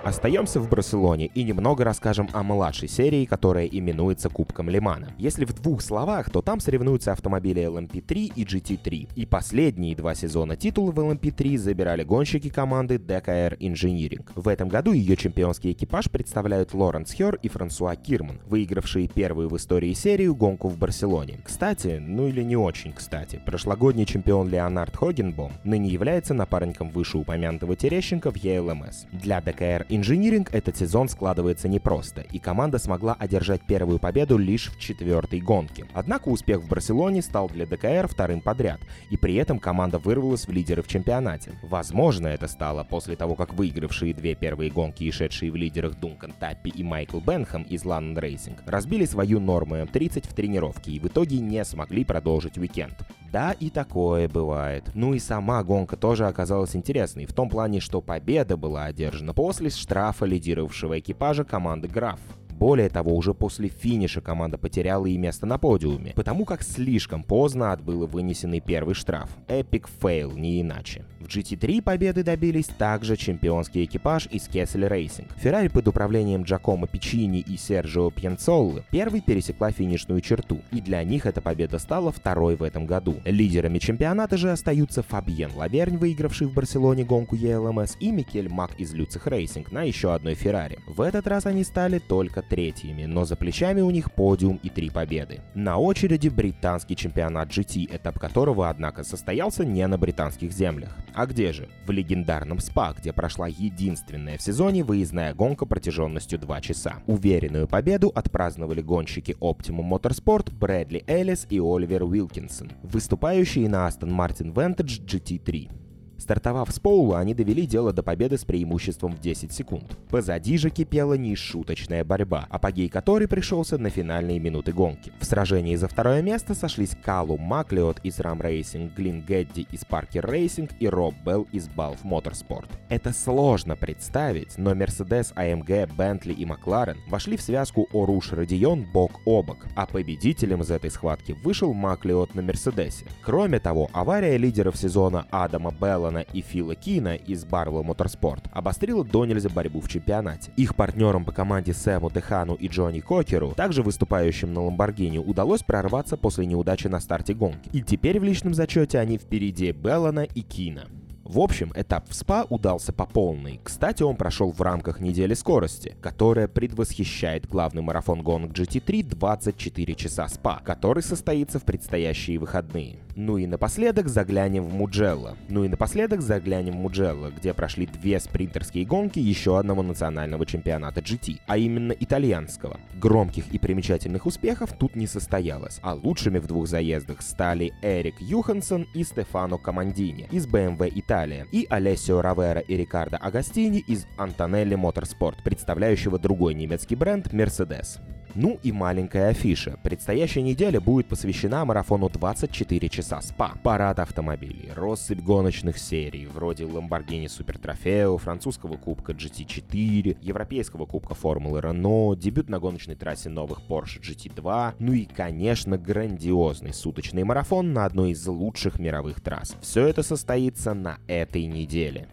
Остаемся 0.04 0.60
в 0.60 0.70
Барселоне 0.70 1.28
и 1.28 1.44
немного 1.44 1.86
расскажем 1.86 2.28
о 2.34 2.44
младшей 2.44 2.90
серии, 2.90 3.24
которая 3.24 3.68
именуется 3.68 4.28
Кубком 4.28 4.70
Лимана. 4.70 5.14
Если 5.18 5.46
в 5.46 5.54
двух 5.54 5.82
словах, 5.82 6.30
то 6.30 6.42
там 6.42 6.60
соревнуются 6.60 7.14
автомобили 7.14 7.64
LMP3 7.64 8.34
и 8.36 8.44
GT3. 8.44 9.12
И 9.16 9.26
последние 9.26 9.96
два 9.96 10.14
сезона 10.14 10.58
титулы 10.58 10.92
в 10.92 11.00
LMP3 11.00 11.58
забирали 11.58 12.04
гонщики 12.04 12.50
команды 12.50 12.96
DKR 12.96 13.58
Engineering. 13.60 14.30
В 14.36 14.50
этом 14.50 14.68
году 14.68 14.92
ее 14.92 15.16
чемпионский 15.16 15.72
экипаж 15.72 16.12
представляют 16.12 16.74
Лоренс 16.74 17.14
Хер 17.14 17.40
и 17.42 17.48
Франсуа 17.48 17.96
Кирман, 17.96 18.42
выигравшие 18.46 19.08
первую 19.08 19.48
в 19.48 19.56
истории 19.56 19.94
серию 19.94 20.36
гонку 20.36 20.68
в 20.68 20.78
Барселоне. 20.78 21.40
Кстати, 21.46 22.04
ну 22.06 22.28
или 22.28 22.44
не 22.44 22.58
очень 22.58 22.92
кстати, 22.92 23.42
прошлогодний 23.46 24.06
чемпион 24.06 24.50
Леонард 24.50 24.98
Хогенбом 24.98 25.54
ныне 25.64 25.88
является 25.88 26.34
напарником 26.34 26.90
вышеупомянутого 26.90 27.78
Терещенко 27.78 28.32
в 28.32 28.36
ELMS. 28.36 29.06
Для 29.14 29.40
DKR 29.40 29.93
Инжиниринг 29.96 30.52
этот 30.56 30.76
сезон 30.76 31.08
складывается 31.08 31.68
непросто, 31.68 32.22
и 32.22 32.40
команда 32.40 32.80
смогла 32.80 33.14
одержать 33.14 33.62
первую 33.62 34.00
победу 34.00 34.40
лишь 34.40 34.72
в 34.72 34.80
четвертой 34.80 35.40
гонке. 35.40 35.86
Однако 35.94 36.30
успех 36.30 36.62
в 36.64 36.68
Барселоне 36.68 37.22
стал 37.22 37.48
для 37.48 37.68
ДКР 37.68 38.08
вторым 38.08 38.42
подряд, 38.42 38.82
и 39.12 39.18
при 39.18 39.36
этом 39.36 39.60
команда 39.60 40.00
вырвалась 40.00 40.48
в 40.48 40.52
лидеры 40.52 40.82
в 40.82 40.88
чемпионате. 40.88 41.52
Возможно, 41.62 42.26
это 42.26 42.48
стало 42.48 42.84
после 42.84 43.16
того, 43.16 43.36
как 43.36 43.54
выигравшие 43.54 44.16
две 44.16 44.34
первые 44.34 44.72
гонки 44.72 45.04
и 45.04 45.12
шедшие 45.12 45.52
в 45.52 45.56
лидерах 45.56 46.00
Дункан 46.00 46.34
Таппи 46.40 46.70
и 46.70 46.82
Майкл 46.82 47.20
Бенхэм 47.20 47.62
из 47.62 47.84
London 47.84 48.16
Racing 48.16 48.58
разбили 48.66 49.06
свою 49.06 49.40
Норму 49.40 49.76
М30 49.76 50.28
в 50.28 50.34
тренировке 50.34 50.92
и 50.92 51.00
в 51.00 51.06
итоге 51.06 51.38
не 51.38 51.64
смогли 51.64 52.04
продолжить 52.04 52.58
уикенд. 52.58 52.96
Да, 53.34 53.52
и 53.52 53.72
такое 53.72 54.30
бывает. 54.30 54.92
Ну 54.94 55.16
и 55.16 55.20
сама 55.20 55.64
гонка 55.64 55.98
тоже 55.98 56.28
оказалась 56.28 56.76
интересной, 56.76 57.26
в 57.26 57.34
том 57.34 57.50
плане, 57.50 57.80
что 57.80 58.00
победа 58.00 58.58
была 58.58 58.86
одержана 58.86 59.34
после 59.34 59.72
штрафа 59.72 60.26
лидировавшего 60.26 61.00
экипажа 61.00 61.44
команды 61.44 61.88
Graff. 61.88 62.20
Более 62.64 62.88
того, 62.88 63.14
уже 63.18 63.34
после 63.34 63.68
финиша 63.68 64.22
команда 64.22 64.58
потеряла 64.58 65.06
и 65.08 65.18
место 65.18 65.46
на 65.46 65.58
подиуме, 65.58 66.14
потому 66.16 66.46
как 66.46 66.64
слишком 66.64 67.22
поздно 67.22 67.74
отбыл 67.74 68.08
вынесенный 68.08 68.62
первый 68.62 68.96
штраф. 68.96 69.30
Epic 69.50 69.90
fail, 70.02 70.32
не 70.32 70.62
иначе. 70.62 71.04
В 71.20 71.28
GT3 71.28 71.82
победы 71.82 72.24
добились 72.24 72.68
также 72.68 73.18
чемпионский 73.18 73.84
экипаж 73.84 74.28
из 74.28 74.48
Kessel 74.48 74.90
Racing. 74.90 75.30
Феррари 75.38 75.68
под 75.68 75.90
управлением 75.90 76.44
Джакомо 76.44 76.88
Пичини 76.88 77.40
и 77.40 77.58
Серджио 77.58 78.10
Пьенцоллы 78.12 78.86
первый 78.92 79.20
пересекла 79.20 79.72
финишную 79.72 80.22
черту, 80.22 80.62
и 80.72 80.80
для 80.80 81.04
них 81.04 81.26
эта 81.26 81.42
победа 81.42 81.80
стала 81.80 82.14
второй 82.14 82.56
в 82.56 82.64
этом 82.64 82.86
году. 82.86 83.18
Лидерами 83.26 83.80
чемпионата 83.80 84.38
же 84.38 84.52
остаются 84.52 85.04
Фабьен 85.04 85.52
Лавернь, 85.54 85.98
выигравший 85.98 86.48
в 86.48 86.54
Барселоне 86.54 87.04
гонку 87.04 87.36
ELMS, 87.36 87.98
и 88.00 88.12
Микель 88.12 88.48
Мак 88.48 88.80
из 88.80 88.94
Luzich 88.94 89.28
Racing 89.28 89.74
на 89.74 89.84
еще 89.84 90.14
одной 90.14 90.36
Феррари. 90.36 90.80
В 90.88 91.02
этот 91.02 91.28
раз 91.28 91.46
они 91.46 91.66
стали 91.66 92.00
только 92.00 92.42
третьими, 92.54 93.06
но 93.06 93.26
за 93.26 93.36
плечами 93.36 93.82
у 93.82 93.90
них 93.90 94.12
подиум 94.12 94.60
и 94.62 94.70
три 94.70 94.92
победы. 94.92 95.42
На 95.56 95.80
очереди 95.80 96.28
британский 96.28 96.96
чемпионат 96.96 97.50
GT, 97.50 97.88
этап 97.96 98.20
которого, 98.20 98.70
однако, 98.70 99.04
состоялся 99.04 99.66
не 99.66 99.88
на 99.88 99.98
британских 99.98 100.52
землях. 100.52 100.96
А 101.16 101.26
где 101.26 101.52
же? 101.52 101.68
В 101.88 101.90
легендарном 101.90 102.60
Спа, 102.60 102.94
где 102.96 103.12
прошла 103.12 103.48
единственная 103.48 104.38
в 104.38 104.44
сезоне 104.44 104.84
выездная 104.84 105.34
гонка 105.34 105.66
протяженностью 105.66 106.38
2 106.38 106.62
часа. 106.62 106.98
Уверенную 107.08 107.68
победу 107.68 108.12
отпраздновали 108.14 108.82
гонщики 108.82 109.36
Optimum 109.40 109.90
Motorsport 109.90 110.54
Брэдли 110.54 111.04
Эллис 111.08 111.48
и 111.50 111.58
Оливер 111.58 112.04
Уилкинсон, 112.04 112.70
выступающие 112.84 113.68
на 113.68 113.88
Aston 113.88 114.12
Martin 114.16 114.54
Vantage 114.54 115.04
GT3. 115.04 115.83
Стартовав 116.24 116.72
с 116.72 116.80
Поула, 116.80 117.20
они 117.20 117.34
довели 117.34 117.66
дело 117.68 117.92
до 117.92 118.02
победы 118.02 118.38
с 118.38 118.46
преимуществом 118.46 119.12
в 119.12 119.20
10 119.20 119.52
секунд. 119.52 119.98
Позади 120.10 120.58
же 120.58 120.70
кипела 120.70 121.16
нешуточная 121.16 122.06
борьба, 122.06 122.48
апогей 122.50 122.88
которой 122.88 123.28
пришелся 123.28 123.78
на 123.78 123.90
финальные 123.90 124.40
минуты 124.40 124.72
гонки. 124.72 125.12
В 125.20 125.26
сражении 125.26 125.76
за 125.76 125.90
второе 125.90 126.22
место 126.22 126.56
сошлись 126.56 126.96
Калу 127.04 127.38
Маклиот 127.38 128.00
из 128.04 128.22
Ram 128.22 128.40
Racing, 128.40 128.96
Глин 128.96 129.26
Гэдди 129.26 129.68
из 129.70 129.82
Parker 129.82 130.24
Racing 130.24 130.72
и 130.80 130.88
Роб 130.88 131.14
Белл 131.26 131.46
из 131.52 131.68
Balf 131.68 131.98
Motorsport. 132.06 132.70
Это 132.88 133.12
сложно 133.12 133.76
представить, 133.76 134.58
но 134.58 134.72
Mercedes, 134.72 135.36
AMG, 135.36 135.94
Bentley 135.98 136.36
и 136.36 136.46
McLaren 136.46 137.00
вошли 137.10 137.36
в 137.36 137.42
связку 137.42 137.90
Оруш 137.92 138.32
Родион 138.32 138.86
бок 138.94 139.20
о 139.26 139.44
бок, 139.44 139.66
а 139.76 139.86
победителем 139.86 140.62
из 140.62 140.72
этой 140.72 140.90
схватки 140.90 141.34
вышел 141.44 141.74
Маклиот 141.74 142.34
на 142.34 142.42
Мерседесе. 142.42 143.08
Кроме 143.26 143.60
того, 143.60 143.90
авария 143.92 144.38
лидеров 144.38 144.78
сезона 144.78 145.28
Адама 145.30 145.72
Белла 145.72 146.13
Алана 146.14 146.26
и 146.34 146.42
Фила 146.42 146.76
Кина 146.76 147.16
из 147.16 147.44
Barlow 147.44 147.84
Motorsport 147.84 148.46
обострила 148.52 149.04
до 149.04 149.26
нельзя 149.26 149.50
борьбу 149.50 149.82
в 149.82 149.90
чемпионате. 149.90 150.52
Их 150.56 150.76
партнерам 150.76 151.26
по 151.26 151.32
команде 151.32 151.74
Сэму 151.74 152.12
Дехану 152.12 152.54
и 152.56 152.68
Джонни 152.68 153.00
Кокеру, 153.00 153.54
также 153.56 153.82
выступающим 153.82 154.54
на 154.54 154.62
Ламборгини, 154.64 155.18
удалось 155.18 155.64
прорваться 155.64 156.18
после 156.18 156.46
неудачи 156.46 156.88
на 156.88 157.00
старте 157.00 157.34
гонки. 157.34 157.70
И 157.72 157.82
теперь 157.82 158.20
в 158.20 158.24
личном 158.24 158.54
зачете 158.54 159.00
они 159.00 159.18
впереди 159.18 159.72
Беллана 159.72 160.22
и 160.22 160.42
Кина. 160.42 160.88
В 161.24 161.40
общем, 161.40 161.72
этап 161.74 162.10
в 162.10 162.14
СПА 162.14 162.46
удался 162.50 162.92
по 162.92 163.06
полной. 163.06 163.62
Кстати, 163.64 164.04
он 164.04 164.18
прошел 164.18 164.52
в 164.52 164.62
рамках 164.62 165.00
недели 165.00 165.34
скорости, 165.34 165.96
которая 166.02 166.50
предвосхищает 166.50 167.48
главный 167.48 167.82
марафон 167.82 168.22
гонок 168.22 168.52
GT3 168.52 169.04
24 169.04 169.96
часа 169.96 170.28
СПА, 170.28 170.62
который 170.66 171.02
состоится 171.02 171.60
в 171.60 171.64
предстоящие 171.64 172.40
выходные. 172.40 172.98
Ну 173.16 173.38
и 173.38 173.48
напоследок 173.48 174.10
заглянем 174.10 174.64
в 174.64 174.74
Муджелло. 174.74 175.38
Ну 175.48 175.64
и 175.64 175.70
напоследок 175.70 176.22
заглянем 176.22 176.74
в 176.74 176.82
Муджелло, 176.82 177.30
где 177.30 177.54
прошли 177.54 177.86
две 177.86 178.20
спринтерские 178.20 178.86
гонки 178.86 179.20
еще 179.20 179.58
одного 179.58 179.82
национального 179.82 180.46
чемпионата 180.46 181.00
GT, 181.00 181.40
а 181.48 181.58
именно 181.58 181.94
итальянского. 181.94 182.80
Громких 183.00 183.48
и 183.54 183.60
примечательных 183.60 184.26
успехов 184.26 184.74
тут 184.78 184.98
не 184.98 185.08
состоялось, 185.08 185.80
а 185.84 185.94
лучшими 185.94 186.40
в 186.40 186.48
двух 186.48 186.68
заездах 186.68 187.22
стали 187.22 187.72
Эрик 187.82 188.20
Юхансон 188.20 188.88
и 188.94 189.04
Стефано 189.04 189.58
Командини 189.58 190.28
из 190.30 190.48
BMW 190.48 190.92
Италия 190.94 191.13
Италия, 191.14 191.46
и 191.52 191.68
Алессио 191.70 192.22
Равера 192.24 192.60
и 192.60 192.76
Рикардо 192.76 193.18
Агастини 193.18 193.84
из 193.88 194.08
Антонелли 194.18 194.76
Motorsport, 194.76 195.44
представляющего 195.44 196.18
другой 196.18 196.56
немецкий 196.56 196.96
бренд 196.96 197.28
Mercedes. 197.28 198.00
Ну 198.36 198.60
и 198.64 198.72
маленькая 198.72 199.30
афиша. 199.30 199.78
Предстоящая 199.84 200.42
неделя 200.42 200.82
будет 200.82 201.06
посвящена 201.06 201.66
марафону 201.66 202.10
24 202.10 202.90
часа 202.90 203.22
СПА. 203.22 203.54
Парад 203.62 204.00
автомобилей, 204.00 204.72
россыпь 204.74 205.22
гоночных 205.22 205.78
серий, 205.78 206.26
вроде 206.26 206.64
Lamborghini 206.64 207.26
Super 207.26 207.62
Trofeo, 207.62 208.18
французского 208.18 208.78
кубка 208.78 209.12
GT4, 209.12 210.18
европейского 210.22 210.88
кубка 210.88 211.14
Формулы 211.14 211.60
Renault, 211.60 212.16
дебют 212.16 212.50
на 212.50 212.60
гоночной 212.60 212.96
трассе 212.96 213.30
новых 213.30 213.62
Porsche 213.70 214.02
GT2, 214.02 214.76
ну 214.80 214.94
и, 214.94 215.06
конечно, 215.06 215.78
грандиозный 215.78 216.74
суточный 216.74 217.24
марафон 217.24 217.72
на 217.72 217.86
одной 217.86 218.12
из 218.12 218.26
лучших 218.26 218.80
мировых 218.80 219.22
трасс. 219.22 219.56
Все 219.62 219.86
это 219.86 220.02
состоится 220.02 220.74
на 220.74 220.98
этой 221.08 221.46
неделе. 221.46 222.08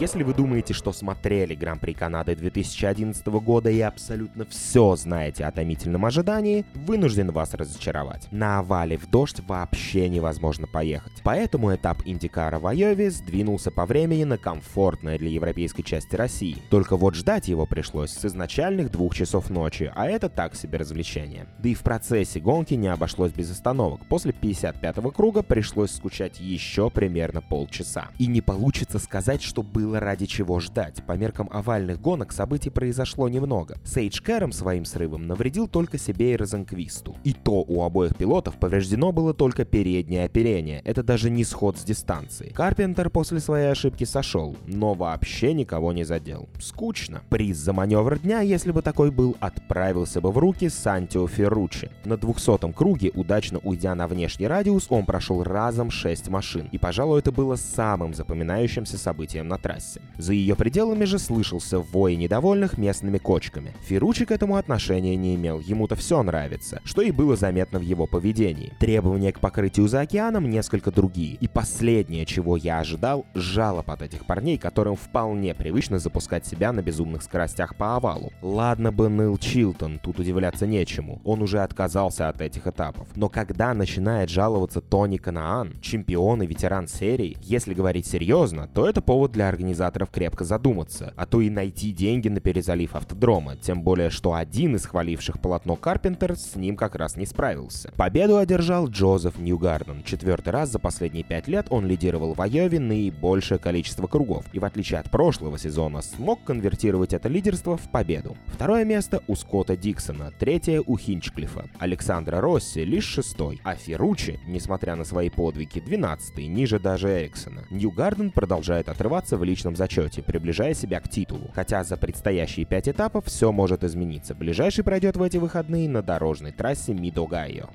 Если 0.00 0.22
вы 0.22 0.32
думаете, 0.32 0.74
что 0.74 0.92
смотрели 0.92 1.56
Гран-при 1.56 1.92
Канады 1.92 2.36
2011 2.36 3.26
года 3.26 3.68
и 3.68 3.80
абсолютно 3.80 4.44
все 4.44 4.94
знаете 4.94 5.44
о 5.44 5.50
томительном 5.50 6.04
ожидании, 6.06 6.64
вынужден 6.86 7.32
вас 7.32 7.52
разочаровать. 7.52 8.28
На 8.30 8.60
овале 8.60 8.96
в 8.96 9.10
дождь 9.10 9.40
вообще 9.48 10.08
невозможно 10.08 10.68
поехать. 10.68 11.14
Поэтому 11.24 11.74
этап 11.74 12.02
Индикара 12.04 12.60
в 12.60 12.68
Айове 12.68 13.10
сдвинулся 13.10 13.72
по 13.72 13.86
времени 13.86 14.22
на 14.22 14.38
комфортное 14.38 15.18
для 15.18 15.30
европейской 15.30 15.82
части 15.82 16.14
России. 16.14 16.62
Только 16.70 16.96
вот 16.96 17.16
ждать 17.16 17.48
его 17.48 17.66
пришлось 17.66 18.12
с 18.12 18.24
изначальных 18.24 18.92
двух 18.92 19.16
часов 19.16 19.50
ночи, 19.50 19.90
а 19.96 20.06
это 20.06 20.28
так 20.28 20.54
себе 20.54 20.78
развлечение. 20.78 21.48
Да 21.58 21.70
и 21.70 21.74
в 21.74 21.82
процессе 21.82 22.38
гонки 22.38 22.74
не 22.74 22.86
обошлось 22.86 23.32
без 23.32 23.50
остановок. 23.50 24.06
После 24.06 24.30
55-го 24.30 25.10
круга 25.10 25.42
пришлось 25.42 25.90
скучать 25.90 26.38
еще 26.38 26.88
примерно 26.88 27.42
полчаса. 27.42 28.10
И 28.20 28.28
не 28.28 28.42
получится 28.42 29.00
сказать, 29.00 29.42
что 29.42 29.64
было 29.64 29.87
было 29.88 30.00
ради 30.00 30.26
чего 30.26 30.60
ждать. 30.60 31.02
По 31.06 31.12
меркам 31.12 31.48
овальных 31.50 31.98
гонок 31.98 32.32
событий 32.32 32.68
произошло 32.68 33.26
немного. 33.26 33.78
Сейдж 33.84 34.20
Кэром 34.20 34.52
своим 34.52 34.84
срывом 34.84 35.26
навредил 35.26 35.66
только 35.66 35.96
себе 35.96 36.34
и 36.34 36.36
Розенквисту. 36.36 37.16
И 37.24 37.32
то 37.32 37.64
у 37.66 37.82
обоих 37.82 38.14
пилотов 38.14 38.58
повреждено 38.58 39.12
было 39.12 39.32
только 39.32 39.64
переднее 39.64 40.26
оперение. 40.26 40.82
Это 40.84 41.02
даже 41.02 41.30
не 41.30 41.42
сход 41.42 41.78
с 41.78 41.84
дистанции. 41.84 42.50
Карпентер 42.50 43.08
после 43.08 43.40
своей 43.40 43.70
ошибки 43.70 44.04
сошел, 44.04 44.56
но 44.66 44.92
вообще 44.92 45.54
никого 45.54 45.94
не 45.94 46.04
задел. 46.04 46.50
Скучно. 46.60 47.22
Приз 47.30 47.56
за 47.56 47.72
маневр 47.72 48.18
дня, 48.18 48.40
если 48.40 48.72
бы 48.72 48.82
такой 48.82 49.10
был, 49.10 49.38
отправился 49.40 50.20
бы 50.20 50.30
в 50.30 50.36
руки 50.36 50.68
Сантио 50.68 51.26
Ферручи. 51.26 51.90
На 52.04 52.14
200-м 52.14 52.74
круге, 52.74 53.10
удачно 53.14 53.58
уйдя 53.62 53.94
на 53.94 54.06
внешний 54.06 54.48
радиус, 54.48 54.88
он 54.90 55.06
прошел 55.06 55.42
разом 55.42 55.90
6 55.90 56.28
машин. 56.28 56.68
И, 56.72 56.76
пожалуй, 56.76 57.20
это 57.20 57.32
было 57.32 57.56
самым 57.56 58.12
запоминающимся 58.12 58.98
событием 58.98 59.48
на 59.48 59.56
трассе 59.56 59.77
трассе. 59.78 60.00
За 60.18 60.32
ее 60.32 60.56
пределами 60.56 61.04
же 61.04 61.18
слышался 61.18 61.78
вой 61.78 62.16
недовольных 62.16 62.78
местными 62.78 63.18
кочками. 63.18 63.72
Ферручи 63.86 64.24
к 64.24 64.30
этому 64.30 64.56
отношения 64.56 65.16
не 65.16 65.34
имел, 65.36 65.60
ему-то 65.60 65.96
все 65.96 66.22
нравится, 66.22 66.80
что 66.84 67.02
и 67.02 67.10
было 67.10 67.36
заметно 67.36 67.78
в 67.78 67.82
его 67.82 68.06
поведении. 68.06 68.72
Требования 68.80 69.32
к 69.32 69.40
покрытию 69.40 69.88
за 69.88 70.00
океаном 70.00 70.50
несколько 70.50 70.90
другие. 70.90 71.36
И 71.40 71.48
последнее, 71.48 72.26
чего 72.26 72.56
я 72.56 72.80
ожидал, 72.80 73.26
жалоб 73.34 73.90
от 73.90 74.02
этих 74.02 74.26
парней, 74.26 74.58
которым 74.58 74.96
вполне 74.96 75.54
привычно 75.54 75.98
запускать 75.98 76.46
себя 76.46 76.72
на 76.72 76.82
безумных 76.82 77.22
скоростях 77.22 77.76
по 77.76 77.96
овалу. 77.96 78.32
Ладно 78.42 78.92
бы 78.92 79.08
Нил 79.08 79.38
Чилтон, 79.38 79.98
тут 79.98 80.18
удивляться 80.18 80.66
нечему, 80.66 81.20
он 81.24 81.42
уже 81.42 81.60
отказался 81.60 82.28
от 82.28 82.40
этих 82.40 82.66
этапов. 82.66 83.08
Но 83.14 83.28
когда 83.28 83.72
начинает 83.74 84.28
жаловаться 84.28 84.80
Тони 84.80 85.16
Канаан, 85.16 85.74
чемпион 85.80 86.42
и 86.42 86.46
ветеран 86.46 86.88
серии, 86.88 87.36
если 87.42 87.74
говорить 87.74 88.06
серьезно, 88.06 88.68
то 88.74 88.88
это 88.88 89.00
повод 89.00 89.32
для 89.32 89.48
организации 89.48 89.67
организаторов 89.68 90.10
крепко 90.10 90.44
задуматься, 90.44 91.12
а 91.16 91.26
то 91.26 91.40
и 91.40 91.50
найти 91.50 91.92
деньги 91.92 92.28
на 92.28 92.40
перезалив 92.40 92.94
автодрома, 92.94 93.56
тем 93.56 93.82
более, 93.82 94.08
что 94.08 94.32
один 94.32 94.76
из 94.76 94.86
хваливших 94.86 95.40
полотно 95.40 95.76
Карпентер 95.76 96.36
с 96.36 96.56
ним 96.56 96.74
как 96.76 96.94
раз 96.94 97.16
не 97.16 97.26
справился. 97.26 97.92
Победу 97.96 98.38
одержал 98.38 98.88
Джозеф 98.88 99.38
Ньюгарден. 99.38 100.02
Четвертый 100.04 100.50
раз 100.50 100.70
за 100.70 100.78
последние 100.78 101.22
пять 101.22 101.48
лет 101.48 101.66
он 101.68 101.86
лидировал 101.86 102.32
в 102.32 102.40
Айове 102.40 102.80
наибольшее 102.80 103.58
количество 103.58 104.06
кругов, 104.06 104.46
и 104.52 104.58
в 104.58 104.64
отличие 104.64 105.00
от 105.00 105.10
прошлого 105.10 105.58
сезона 105.58 106.00
смог 106.00 106.42
конвертировать 106.44 107.12
это 107.12 107.28
лидерство 107.28 107.76
в 107.76 107.90
победу. 107.90 108.36
Второе 108.46 108.84
место 108.84 109.22
у 109.26 109.36
Скотта 109.36 109.76
Диксона, 109.76 110.32
третье 110.38 110.82
у 110.86 110.96
Хинчклифа, 110.96 111.66
Александра 111.78 112.40
Росси 112.40 112.84
лишь 112.84 113.04
шестой, 113.04 113.60
а 113.64 113.74
Ферручи, 113.74 114.40
несмотря 114.46 114.96
на 114.96 115.04
свои 115.04 115.28
подвиги, 115.28 115.80
двенадцатый, 115.80 116.46
ниже 116.46 116.78
даже 116.78 117.08
Эриксона. 117.08 117.64
Ньюгарден 117.70 118.30
продолжает 118.30 118.88
отрываться 118.88 119.36
в 119.36 119.44
личном 119.44 119.57
личном 119.58 119.74
зачете, 119.74 120.22
приближая 120.22 120.72
себя 120.72 121.00
к 121.00 121.08
титулу. 121.08 121.50
Хотя 121.52 121.82
за 121.82 121.96
предстоящие 121.96 122.64
пять 122.64 122.88
этапов 122.88 123.26
все 123.26 123.50
может 123.50 123.82
измениться. 123.82 124.34
Ближайший 124.34 124.84
пройдет 124.84 125.16
в 125.16 125.22
эти 125.22 125.36
выходные 125.36 125.88
на 125.88 126.00
дорожной 126.00 126.52
трассе 126.52 126.94
Мидогайо. 126.94 127.68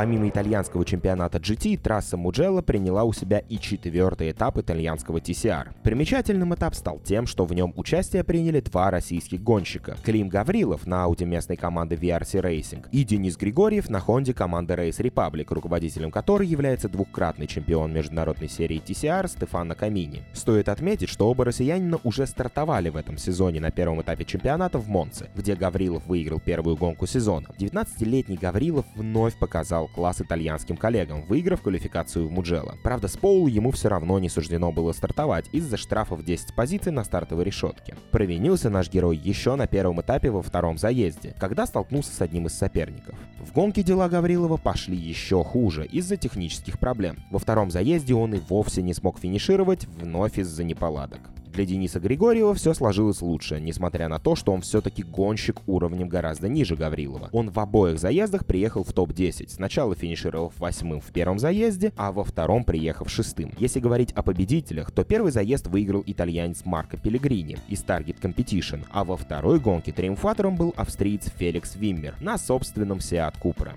Помимо 0.00 0.30
итальянского 0.30 0.82
чемпионата 0.86 1.36
GT, 1.36 1.76
трасса 1.76 2.16
Муджелла 2.16 2.62
приняла 2.62 3.04
у 3.04 3.12
себя 3.12 3.40
и 3.50 3.58
четвертый 3.58 4.30
этап 4.30 4.56
итальянского 4.56 5.18
TCR. 5.18 5.74
Примечательным 5.82 6.54
этап 6.54 6.74
стал 6.74 7.00
тем, 7.00 7.26
что 7.26 7.44
в 7.44 7.52
нем 7.52 7.74
участие 7.76 8.24
приняли 8.24 8.60
два 8.60 8.90
российских 8.90 9.42
гонщика. 9.42 9.98
Клим 10.02 10.30
Гаврилов 10.30 10.86
на 10.86 11.04
Ауди 11.04 11.26
местной 11.26 11.58
команды 11.58 11.96
VRC 11.96 12.40
Racing 12.40 12.86
и 12.90 13.04
Денис 13.04 13.36
Григорьев 13.36 13.90
на 13.90 14.00
Хонде 14.00 14.32
команды 14.32 14.72
Race 14.72 15.02
Republic, 15.02 15.52
руководителем 15.52 16.10
которой 16.10 16.46
является 16.46 16.88
двукратный 16.88 17.46
чемпион 17.46 17.92
международной 17.92 18.48
серии 18.48 18.80
TCR 18.82 19.28
Стефано 19.28 19.74
Камини. 19.74 20.22
Стоит 20.32 20.70
отметить, 20.70 21.10
что 21.10 21.28
оба 21.28 21.44
россиянина 21.44 22.00
уже 22.04 22.26
стартовали 22.26 22.88
в 22.88 22.96
этом 22.96 23.18
сезоне 23.18 23.60
на 23.60 23.70
первом 23.70 24.00
этапе 24.00 24.24
чемпионата 24.24 24.78
в 24.78 24.88
Монце, 24.88 25.28
где 25.36 25.54
Гаврилов 25.54 26.06
выиграл 26.06 26.40
первую 26.40 26.78
гонку 26.78 27.06
сезона. 27.06 27.48
19-летний 27.58 28.38
Гаврилов 28.38 28.86
вновь 28.96 29.38
показал 29.38 29.89
класс 29.90 30.20
итальянским 30.20 30.76
коллегам, 30.76 31.22
выиграв 31.22 31.62
квалификацию 31.62 32.26
в 32.26 32.30
Муджело. 32.30 32.74
Правда, 32.82 33.08
с 33.08 33.16
Поулу 33.16 33.46
ему 33.46 33.70
все 33.70 33.88
равно 33.88 34.18
не 34.18 34.28
суждено 34.28 34.72
было 34.72 34.92
стартовать 34.92 35.46
из-за 35.52 35.76
штрафа 35.76 36.14
в 36.14 36.24
10 36.24 36.54
позиций 36.54 36.92
на 36.92 37.04
стартовой 37.04 37.44
решетке. 37.44 37.96
Провинился 38.10 38.70
наш 38.70 38.90
герой 38.90 39.16
еще 39.16 39.56
на 39.56 39.66
первом 39.66 40.00
этапе 40.00 40.30
во 40.30 40.42
втором 40.42 40.78
заезде, 40.78 41.34
когда 41.38 41.66
столкнулся 41.66 42.14
с 42.14 42.20
одним 42.20 42.46
из 42.46 42.54
соперников. 42.54 43.16
В 43.38 43.52
гонке 43.52 43.82
дела 43.82 44.08
Гаврилова 44.08 44.56
пошли 44.56 44.96
еще 44.96 45.42
хуже 45.44 45.86
из-за 45.86 46.16
технических 46.16 46.78
проблем. 46.78 47.18
Во 47.30 47.38
втором 47.38 47.70
заезде 47.70 48.14
он 48.14 48.34
и 48.34 48.40
вовсе 48.40 48.82
не 48.82 48.94
смог 48.94 49.18
финишировать, 49.18 49.86
вновь 50.00 50.38
из-за 50.38 50.64
неполадок. 50.64 51.20
Для 51.52 51.66
Дениса 51.66 51.98
Григорьева 51.98 52.54
все 52.54 52.74
сложилось 52.74 53.22
лучше, 53.22 53.60
несмотря 53.60 54.08
на 54.08 54.20
то, 54.20 54.36
что 54.36 54.52
он 54.52 54.60
все-таки 54.60 55.02
гонщик 55.02 55.56
уровнем 55.66 56.08
гораздо 56.08 56.48
ниже 56.48 56.76
Гаврилова. 56.76 57.28
Он 57.32 57.50
в 57.50 57.58
обоих 57.58 57.98
заездах 57.98 58.46
приехал 58.46 58.84
в 58.84 58.92
топ-10, 58.92 59.48
сначала 59.48 59.96
финишировав 59.96 60.58
восьмым 60.58 61.00
в 61.00 61.10
первом 61.12 61.40
заезде, 61.40 61.92
а 61.96 62.12
во 62.12 62.22
втором 62.22 62.62
приехав 62.62 63.10
шестым. 63.10 63.52
Если 63.58 63.80
говорить 63.80 64.12
о 64.12 64.22
победителях, 64.22 64.92
то 64.92 65.02
первый 65.02 65.32
заезд 65.32 65.66
выиграл 65.66 66.04
итальянец 66.06 66.64
Марко 66.64 66.96
Пелегрини 66.96 67.58
из 67.68 67.82
Target 67.82 68.20
Competition, 68.20 68.84
а 68.90 69.04
во 69.04 69.16
второй 69.16 69.58
гонке 69.58 69.90
триумфатором 69.90 70.54
был 70.54 70.72
австриец 70.76 71.30
Феликс 71.36 71.74
Виммер 71.74 72.14
на 72.20 72.38
собственном 72.38 72.98
Seat 72.98 73.34
Cupra. 73.42 73.72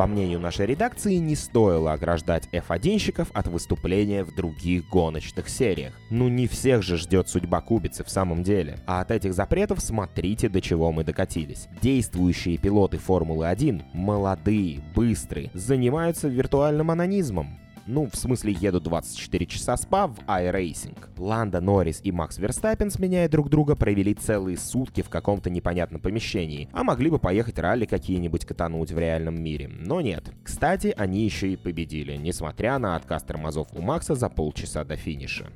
По 0.00 0.06
мнению 0.06 0.40
нашей 0.40 0.64
редакции, 0.64 1.16
не 1.16 1.36
стоило 1.36 1.92
ограждать 1.92 2.48
F1-щиков 2.52 3.28
от 3.34 3.48
выступления 3.48 4.24
в 4.24 4.34
других 4.34 4.88
гоночных 4.88 5.50
сериях. 5.50 5.92
Ну 6.08 6.30
не 6.30 6.46
всех 6.46 6.82
же 6.82 6.96
ждет 6.96 7.28
судьба 7.28 7.60
кубицы 7.60 8.02
в 8.02 8.08
самом 8.08 8.42
деле. 8.42 8.78
А 8.86 9.02
от 9.02 9.10
этих 9.10 9.34
запретов 9.34 9.82
смотрите, 9.82 10.48
до 10.48 10.62
чего 10.62 10.90
мы 10.90 11.04
докатились. 11.04 11.68
Действующие 11.82 12.56
пилоты 12.56 12.96
Формулы-1, 12.96 13.82
молодые, 13.92 14.80
быстрые, 14.94 15.50
занимаются 15.52 16.28
виртуальным 16.28 16.90
анонизмом. 16.90 17.60
Ну, 17.92 18.08
в 18.08 18.14
смысле, 18.14 18.52
едут 18.52 18.84
24 18.84 19.46
часа 19.46 19.76
спа 19.76 20.06
в 20.06 20.20
iRacing. 20.28 20.96
Ланда 21.18 21.60
Норрис 21.60 22.00
и 22.04 22.12
Макс 22.12 22.38
Верстаппен, 22.38 22.88
сменяя 22.88 23.28
друг 23.28 23.50
друга, 23.50 23.74
провели 23.74 24.14
целые 24.14 24.58
сутки 24.58 25.02
в 25.02 25.08
каком-то 25.08 25.50
непонятном 25.50 26.00
помещении, 26.00 26.68
а 26.70 26.84
могли 26.84 27.10
бы 27.10 27.18
поехать 27.18 27.58
ралли 27.58 27.86
какие-нибудь 27.86 28.44
катануть 28.44 28.92
в 28.92 28.98
реальном 28.98 29.42
мире. 29.42 29.66
Но 29.68 30.00
нет. 30.00 30.30
Кстати, 30.44 30.94
они 30.96 31.24
еще 31.24 31.52
и 31.52 31.56
победили, 31.56 32.16
несмотря 32.16 32.78
на 32.78 32.94
отказ 32.94 33.24
тормозов 33.24 33.66
у 33.72 33.82
Макса 33.82 34.14
за 34.14 34.28
полчаса 34.28 34.84
до 34.84 34.94
финиша. 34.94 35.48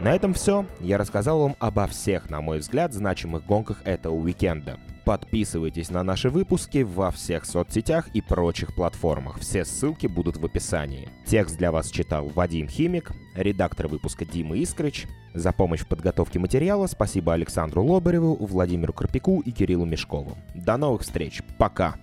На 0.00 0.12
этом 0.12 0.34
все. 0.34 0.66
Я 0.80 0.98
рассказал 0.98 1.40
вам 1.40 1.54
обо 1.60 1.86
всех, 1.86 2.28
на 2.30 2.40
мой 2.40 2.58
взгляд, 2.58 2.92
значимых 2.92 3.46
гонках 3.46 3.80
этого 3.84 4.14
уикенда. 4.14 4.80
Подписывайтесь 5.04 5.90
на 5.90 6.02
наши 6.04 6.30
выпуски 6.30 6.82
во 6.82 7.10
всех 7.10 7.44
соцсетях 7.44 8.08
и 8.14 8.20
прочих 8.20 8.74
платформах. 8.74 9.40
Все 9.40 9.64
ссылки 9.64 10.06
будут 10.06 10.36
в 10.36 10.44
описании. 10.44 11.08
Текст 11.26 11.56
для 11.56 11.72
вас 11.72 11.90
читал 11.90 12.28
Вадим 12.28 12.68
Химик, 12.68 13.10
редактор 13.34 13.88
выпуска 13.88 14.24
Дима 14.24 14.56
Искрыч. 14.56 15.06
За 15.34 15.52
помощь 15.52 15.80
в 15.80 15.86
подготовке 15.86 16.38
материала 16.38 16.86
спасибо 16.86 17.34
Александру 17.34 17.84
Лобареву, 17.84 18.36
Владимиру 18.36 18.92
Карпику 18.92 19.40
и 19.40 19.50
Кириллу 19.50 19.86
Мешкову. 19.86 20.36
До 20.54 20.76
новых 20.76 21.02
встреч. 21.02 21.42
Пока. 21.58 21.96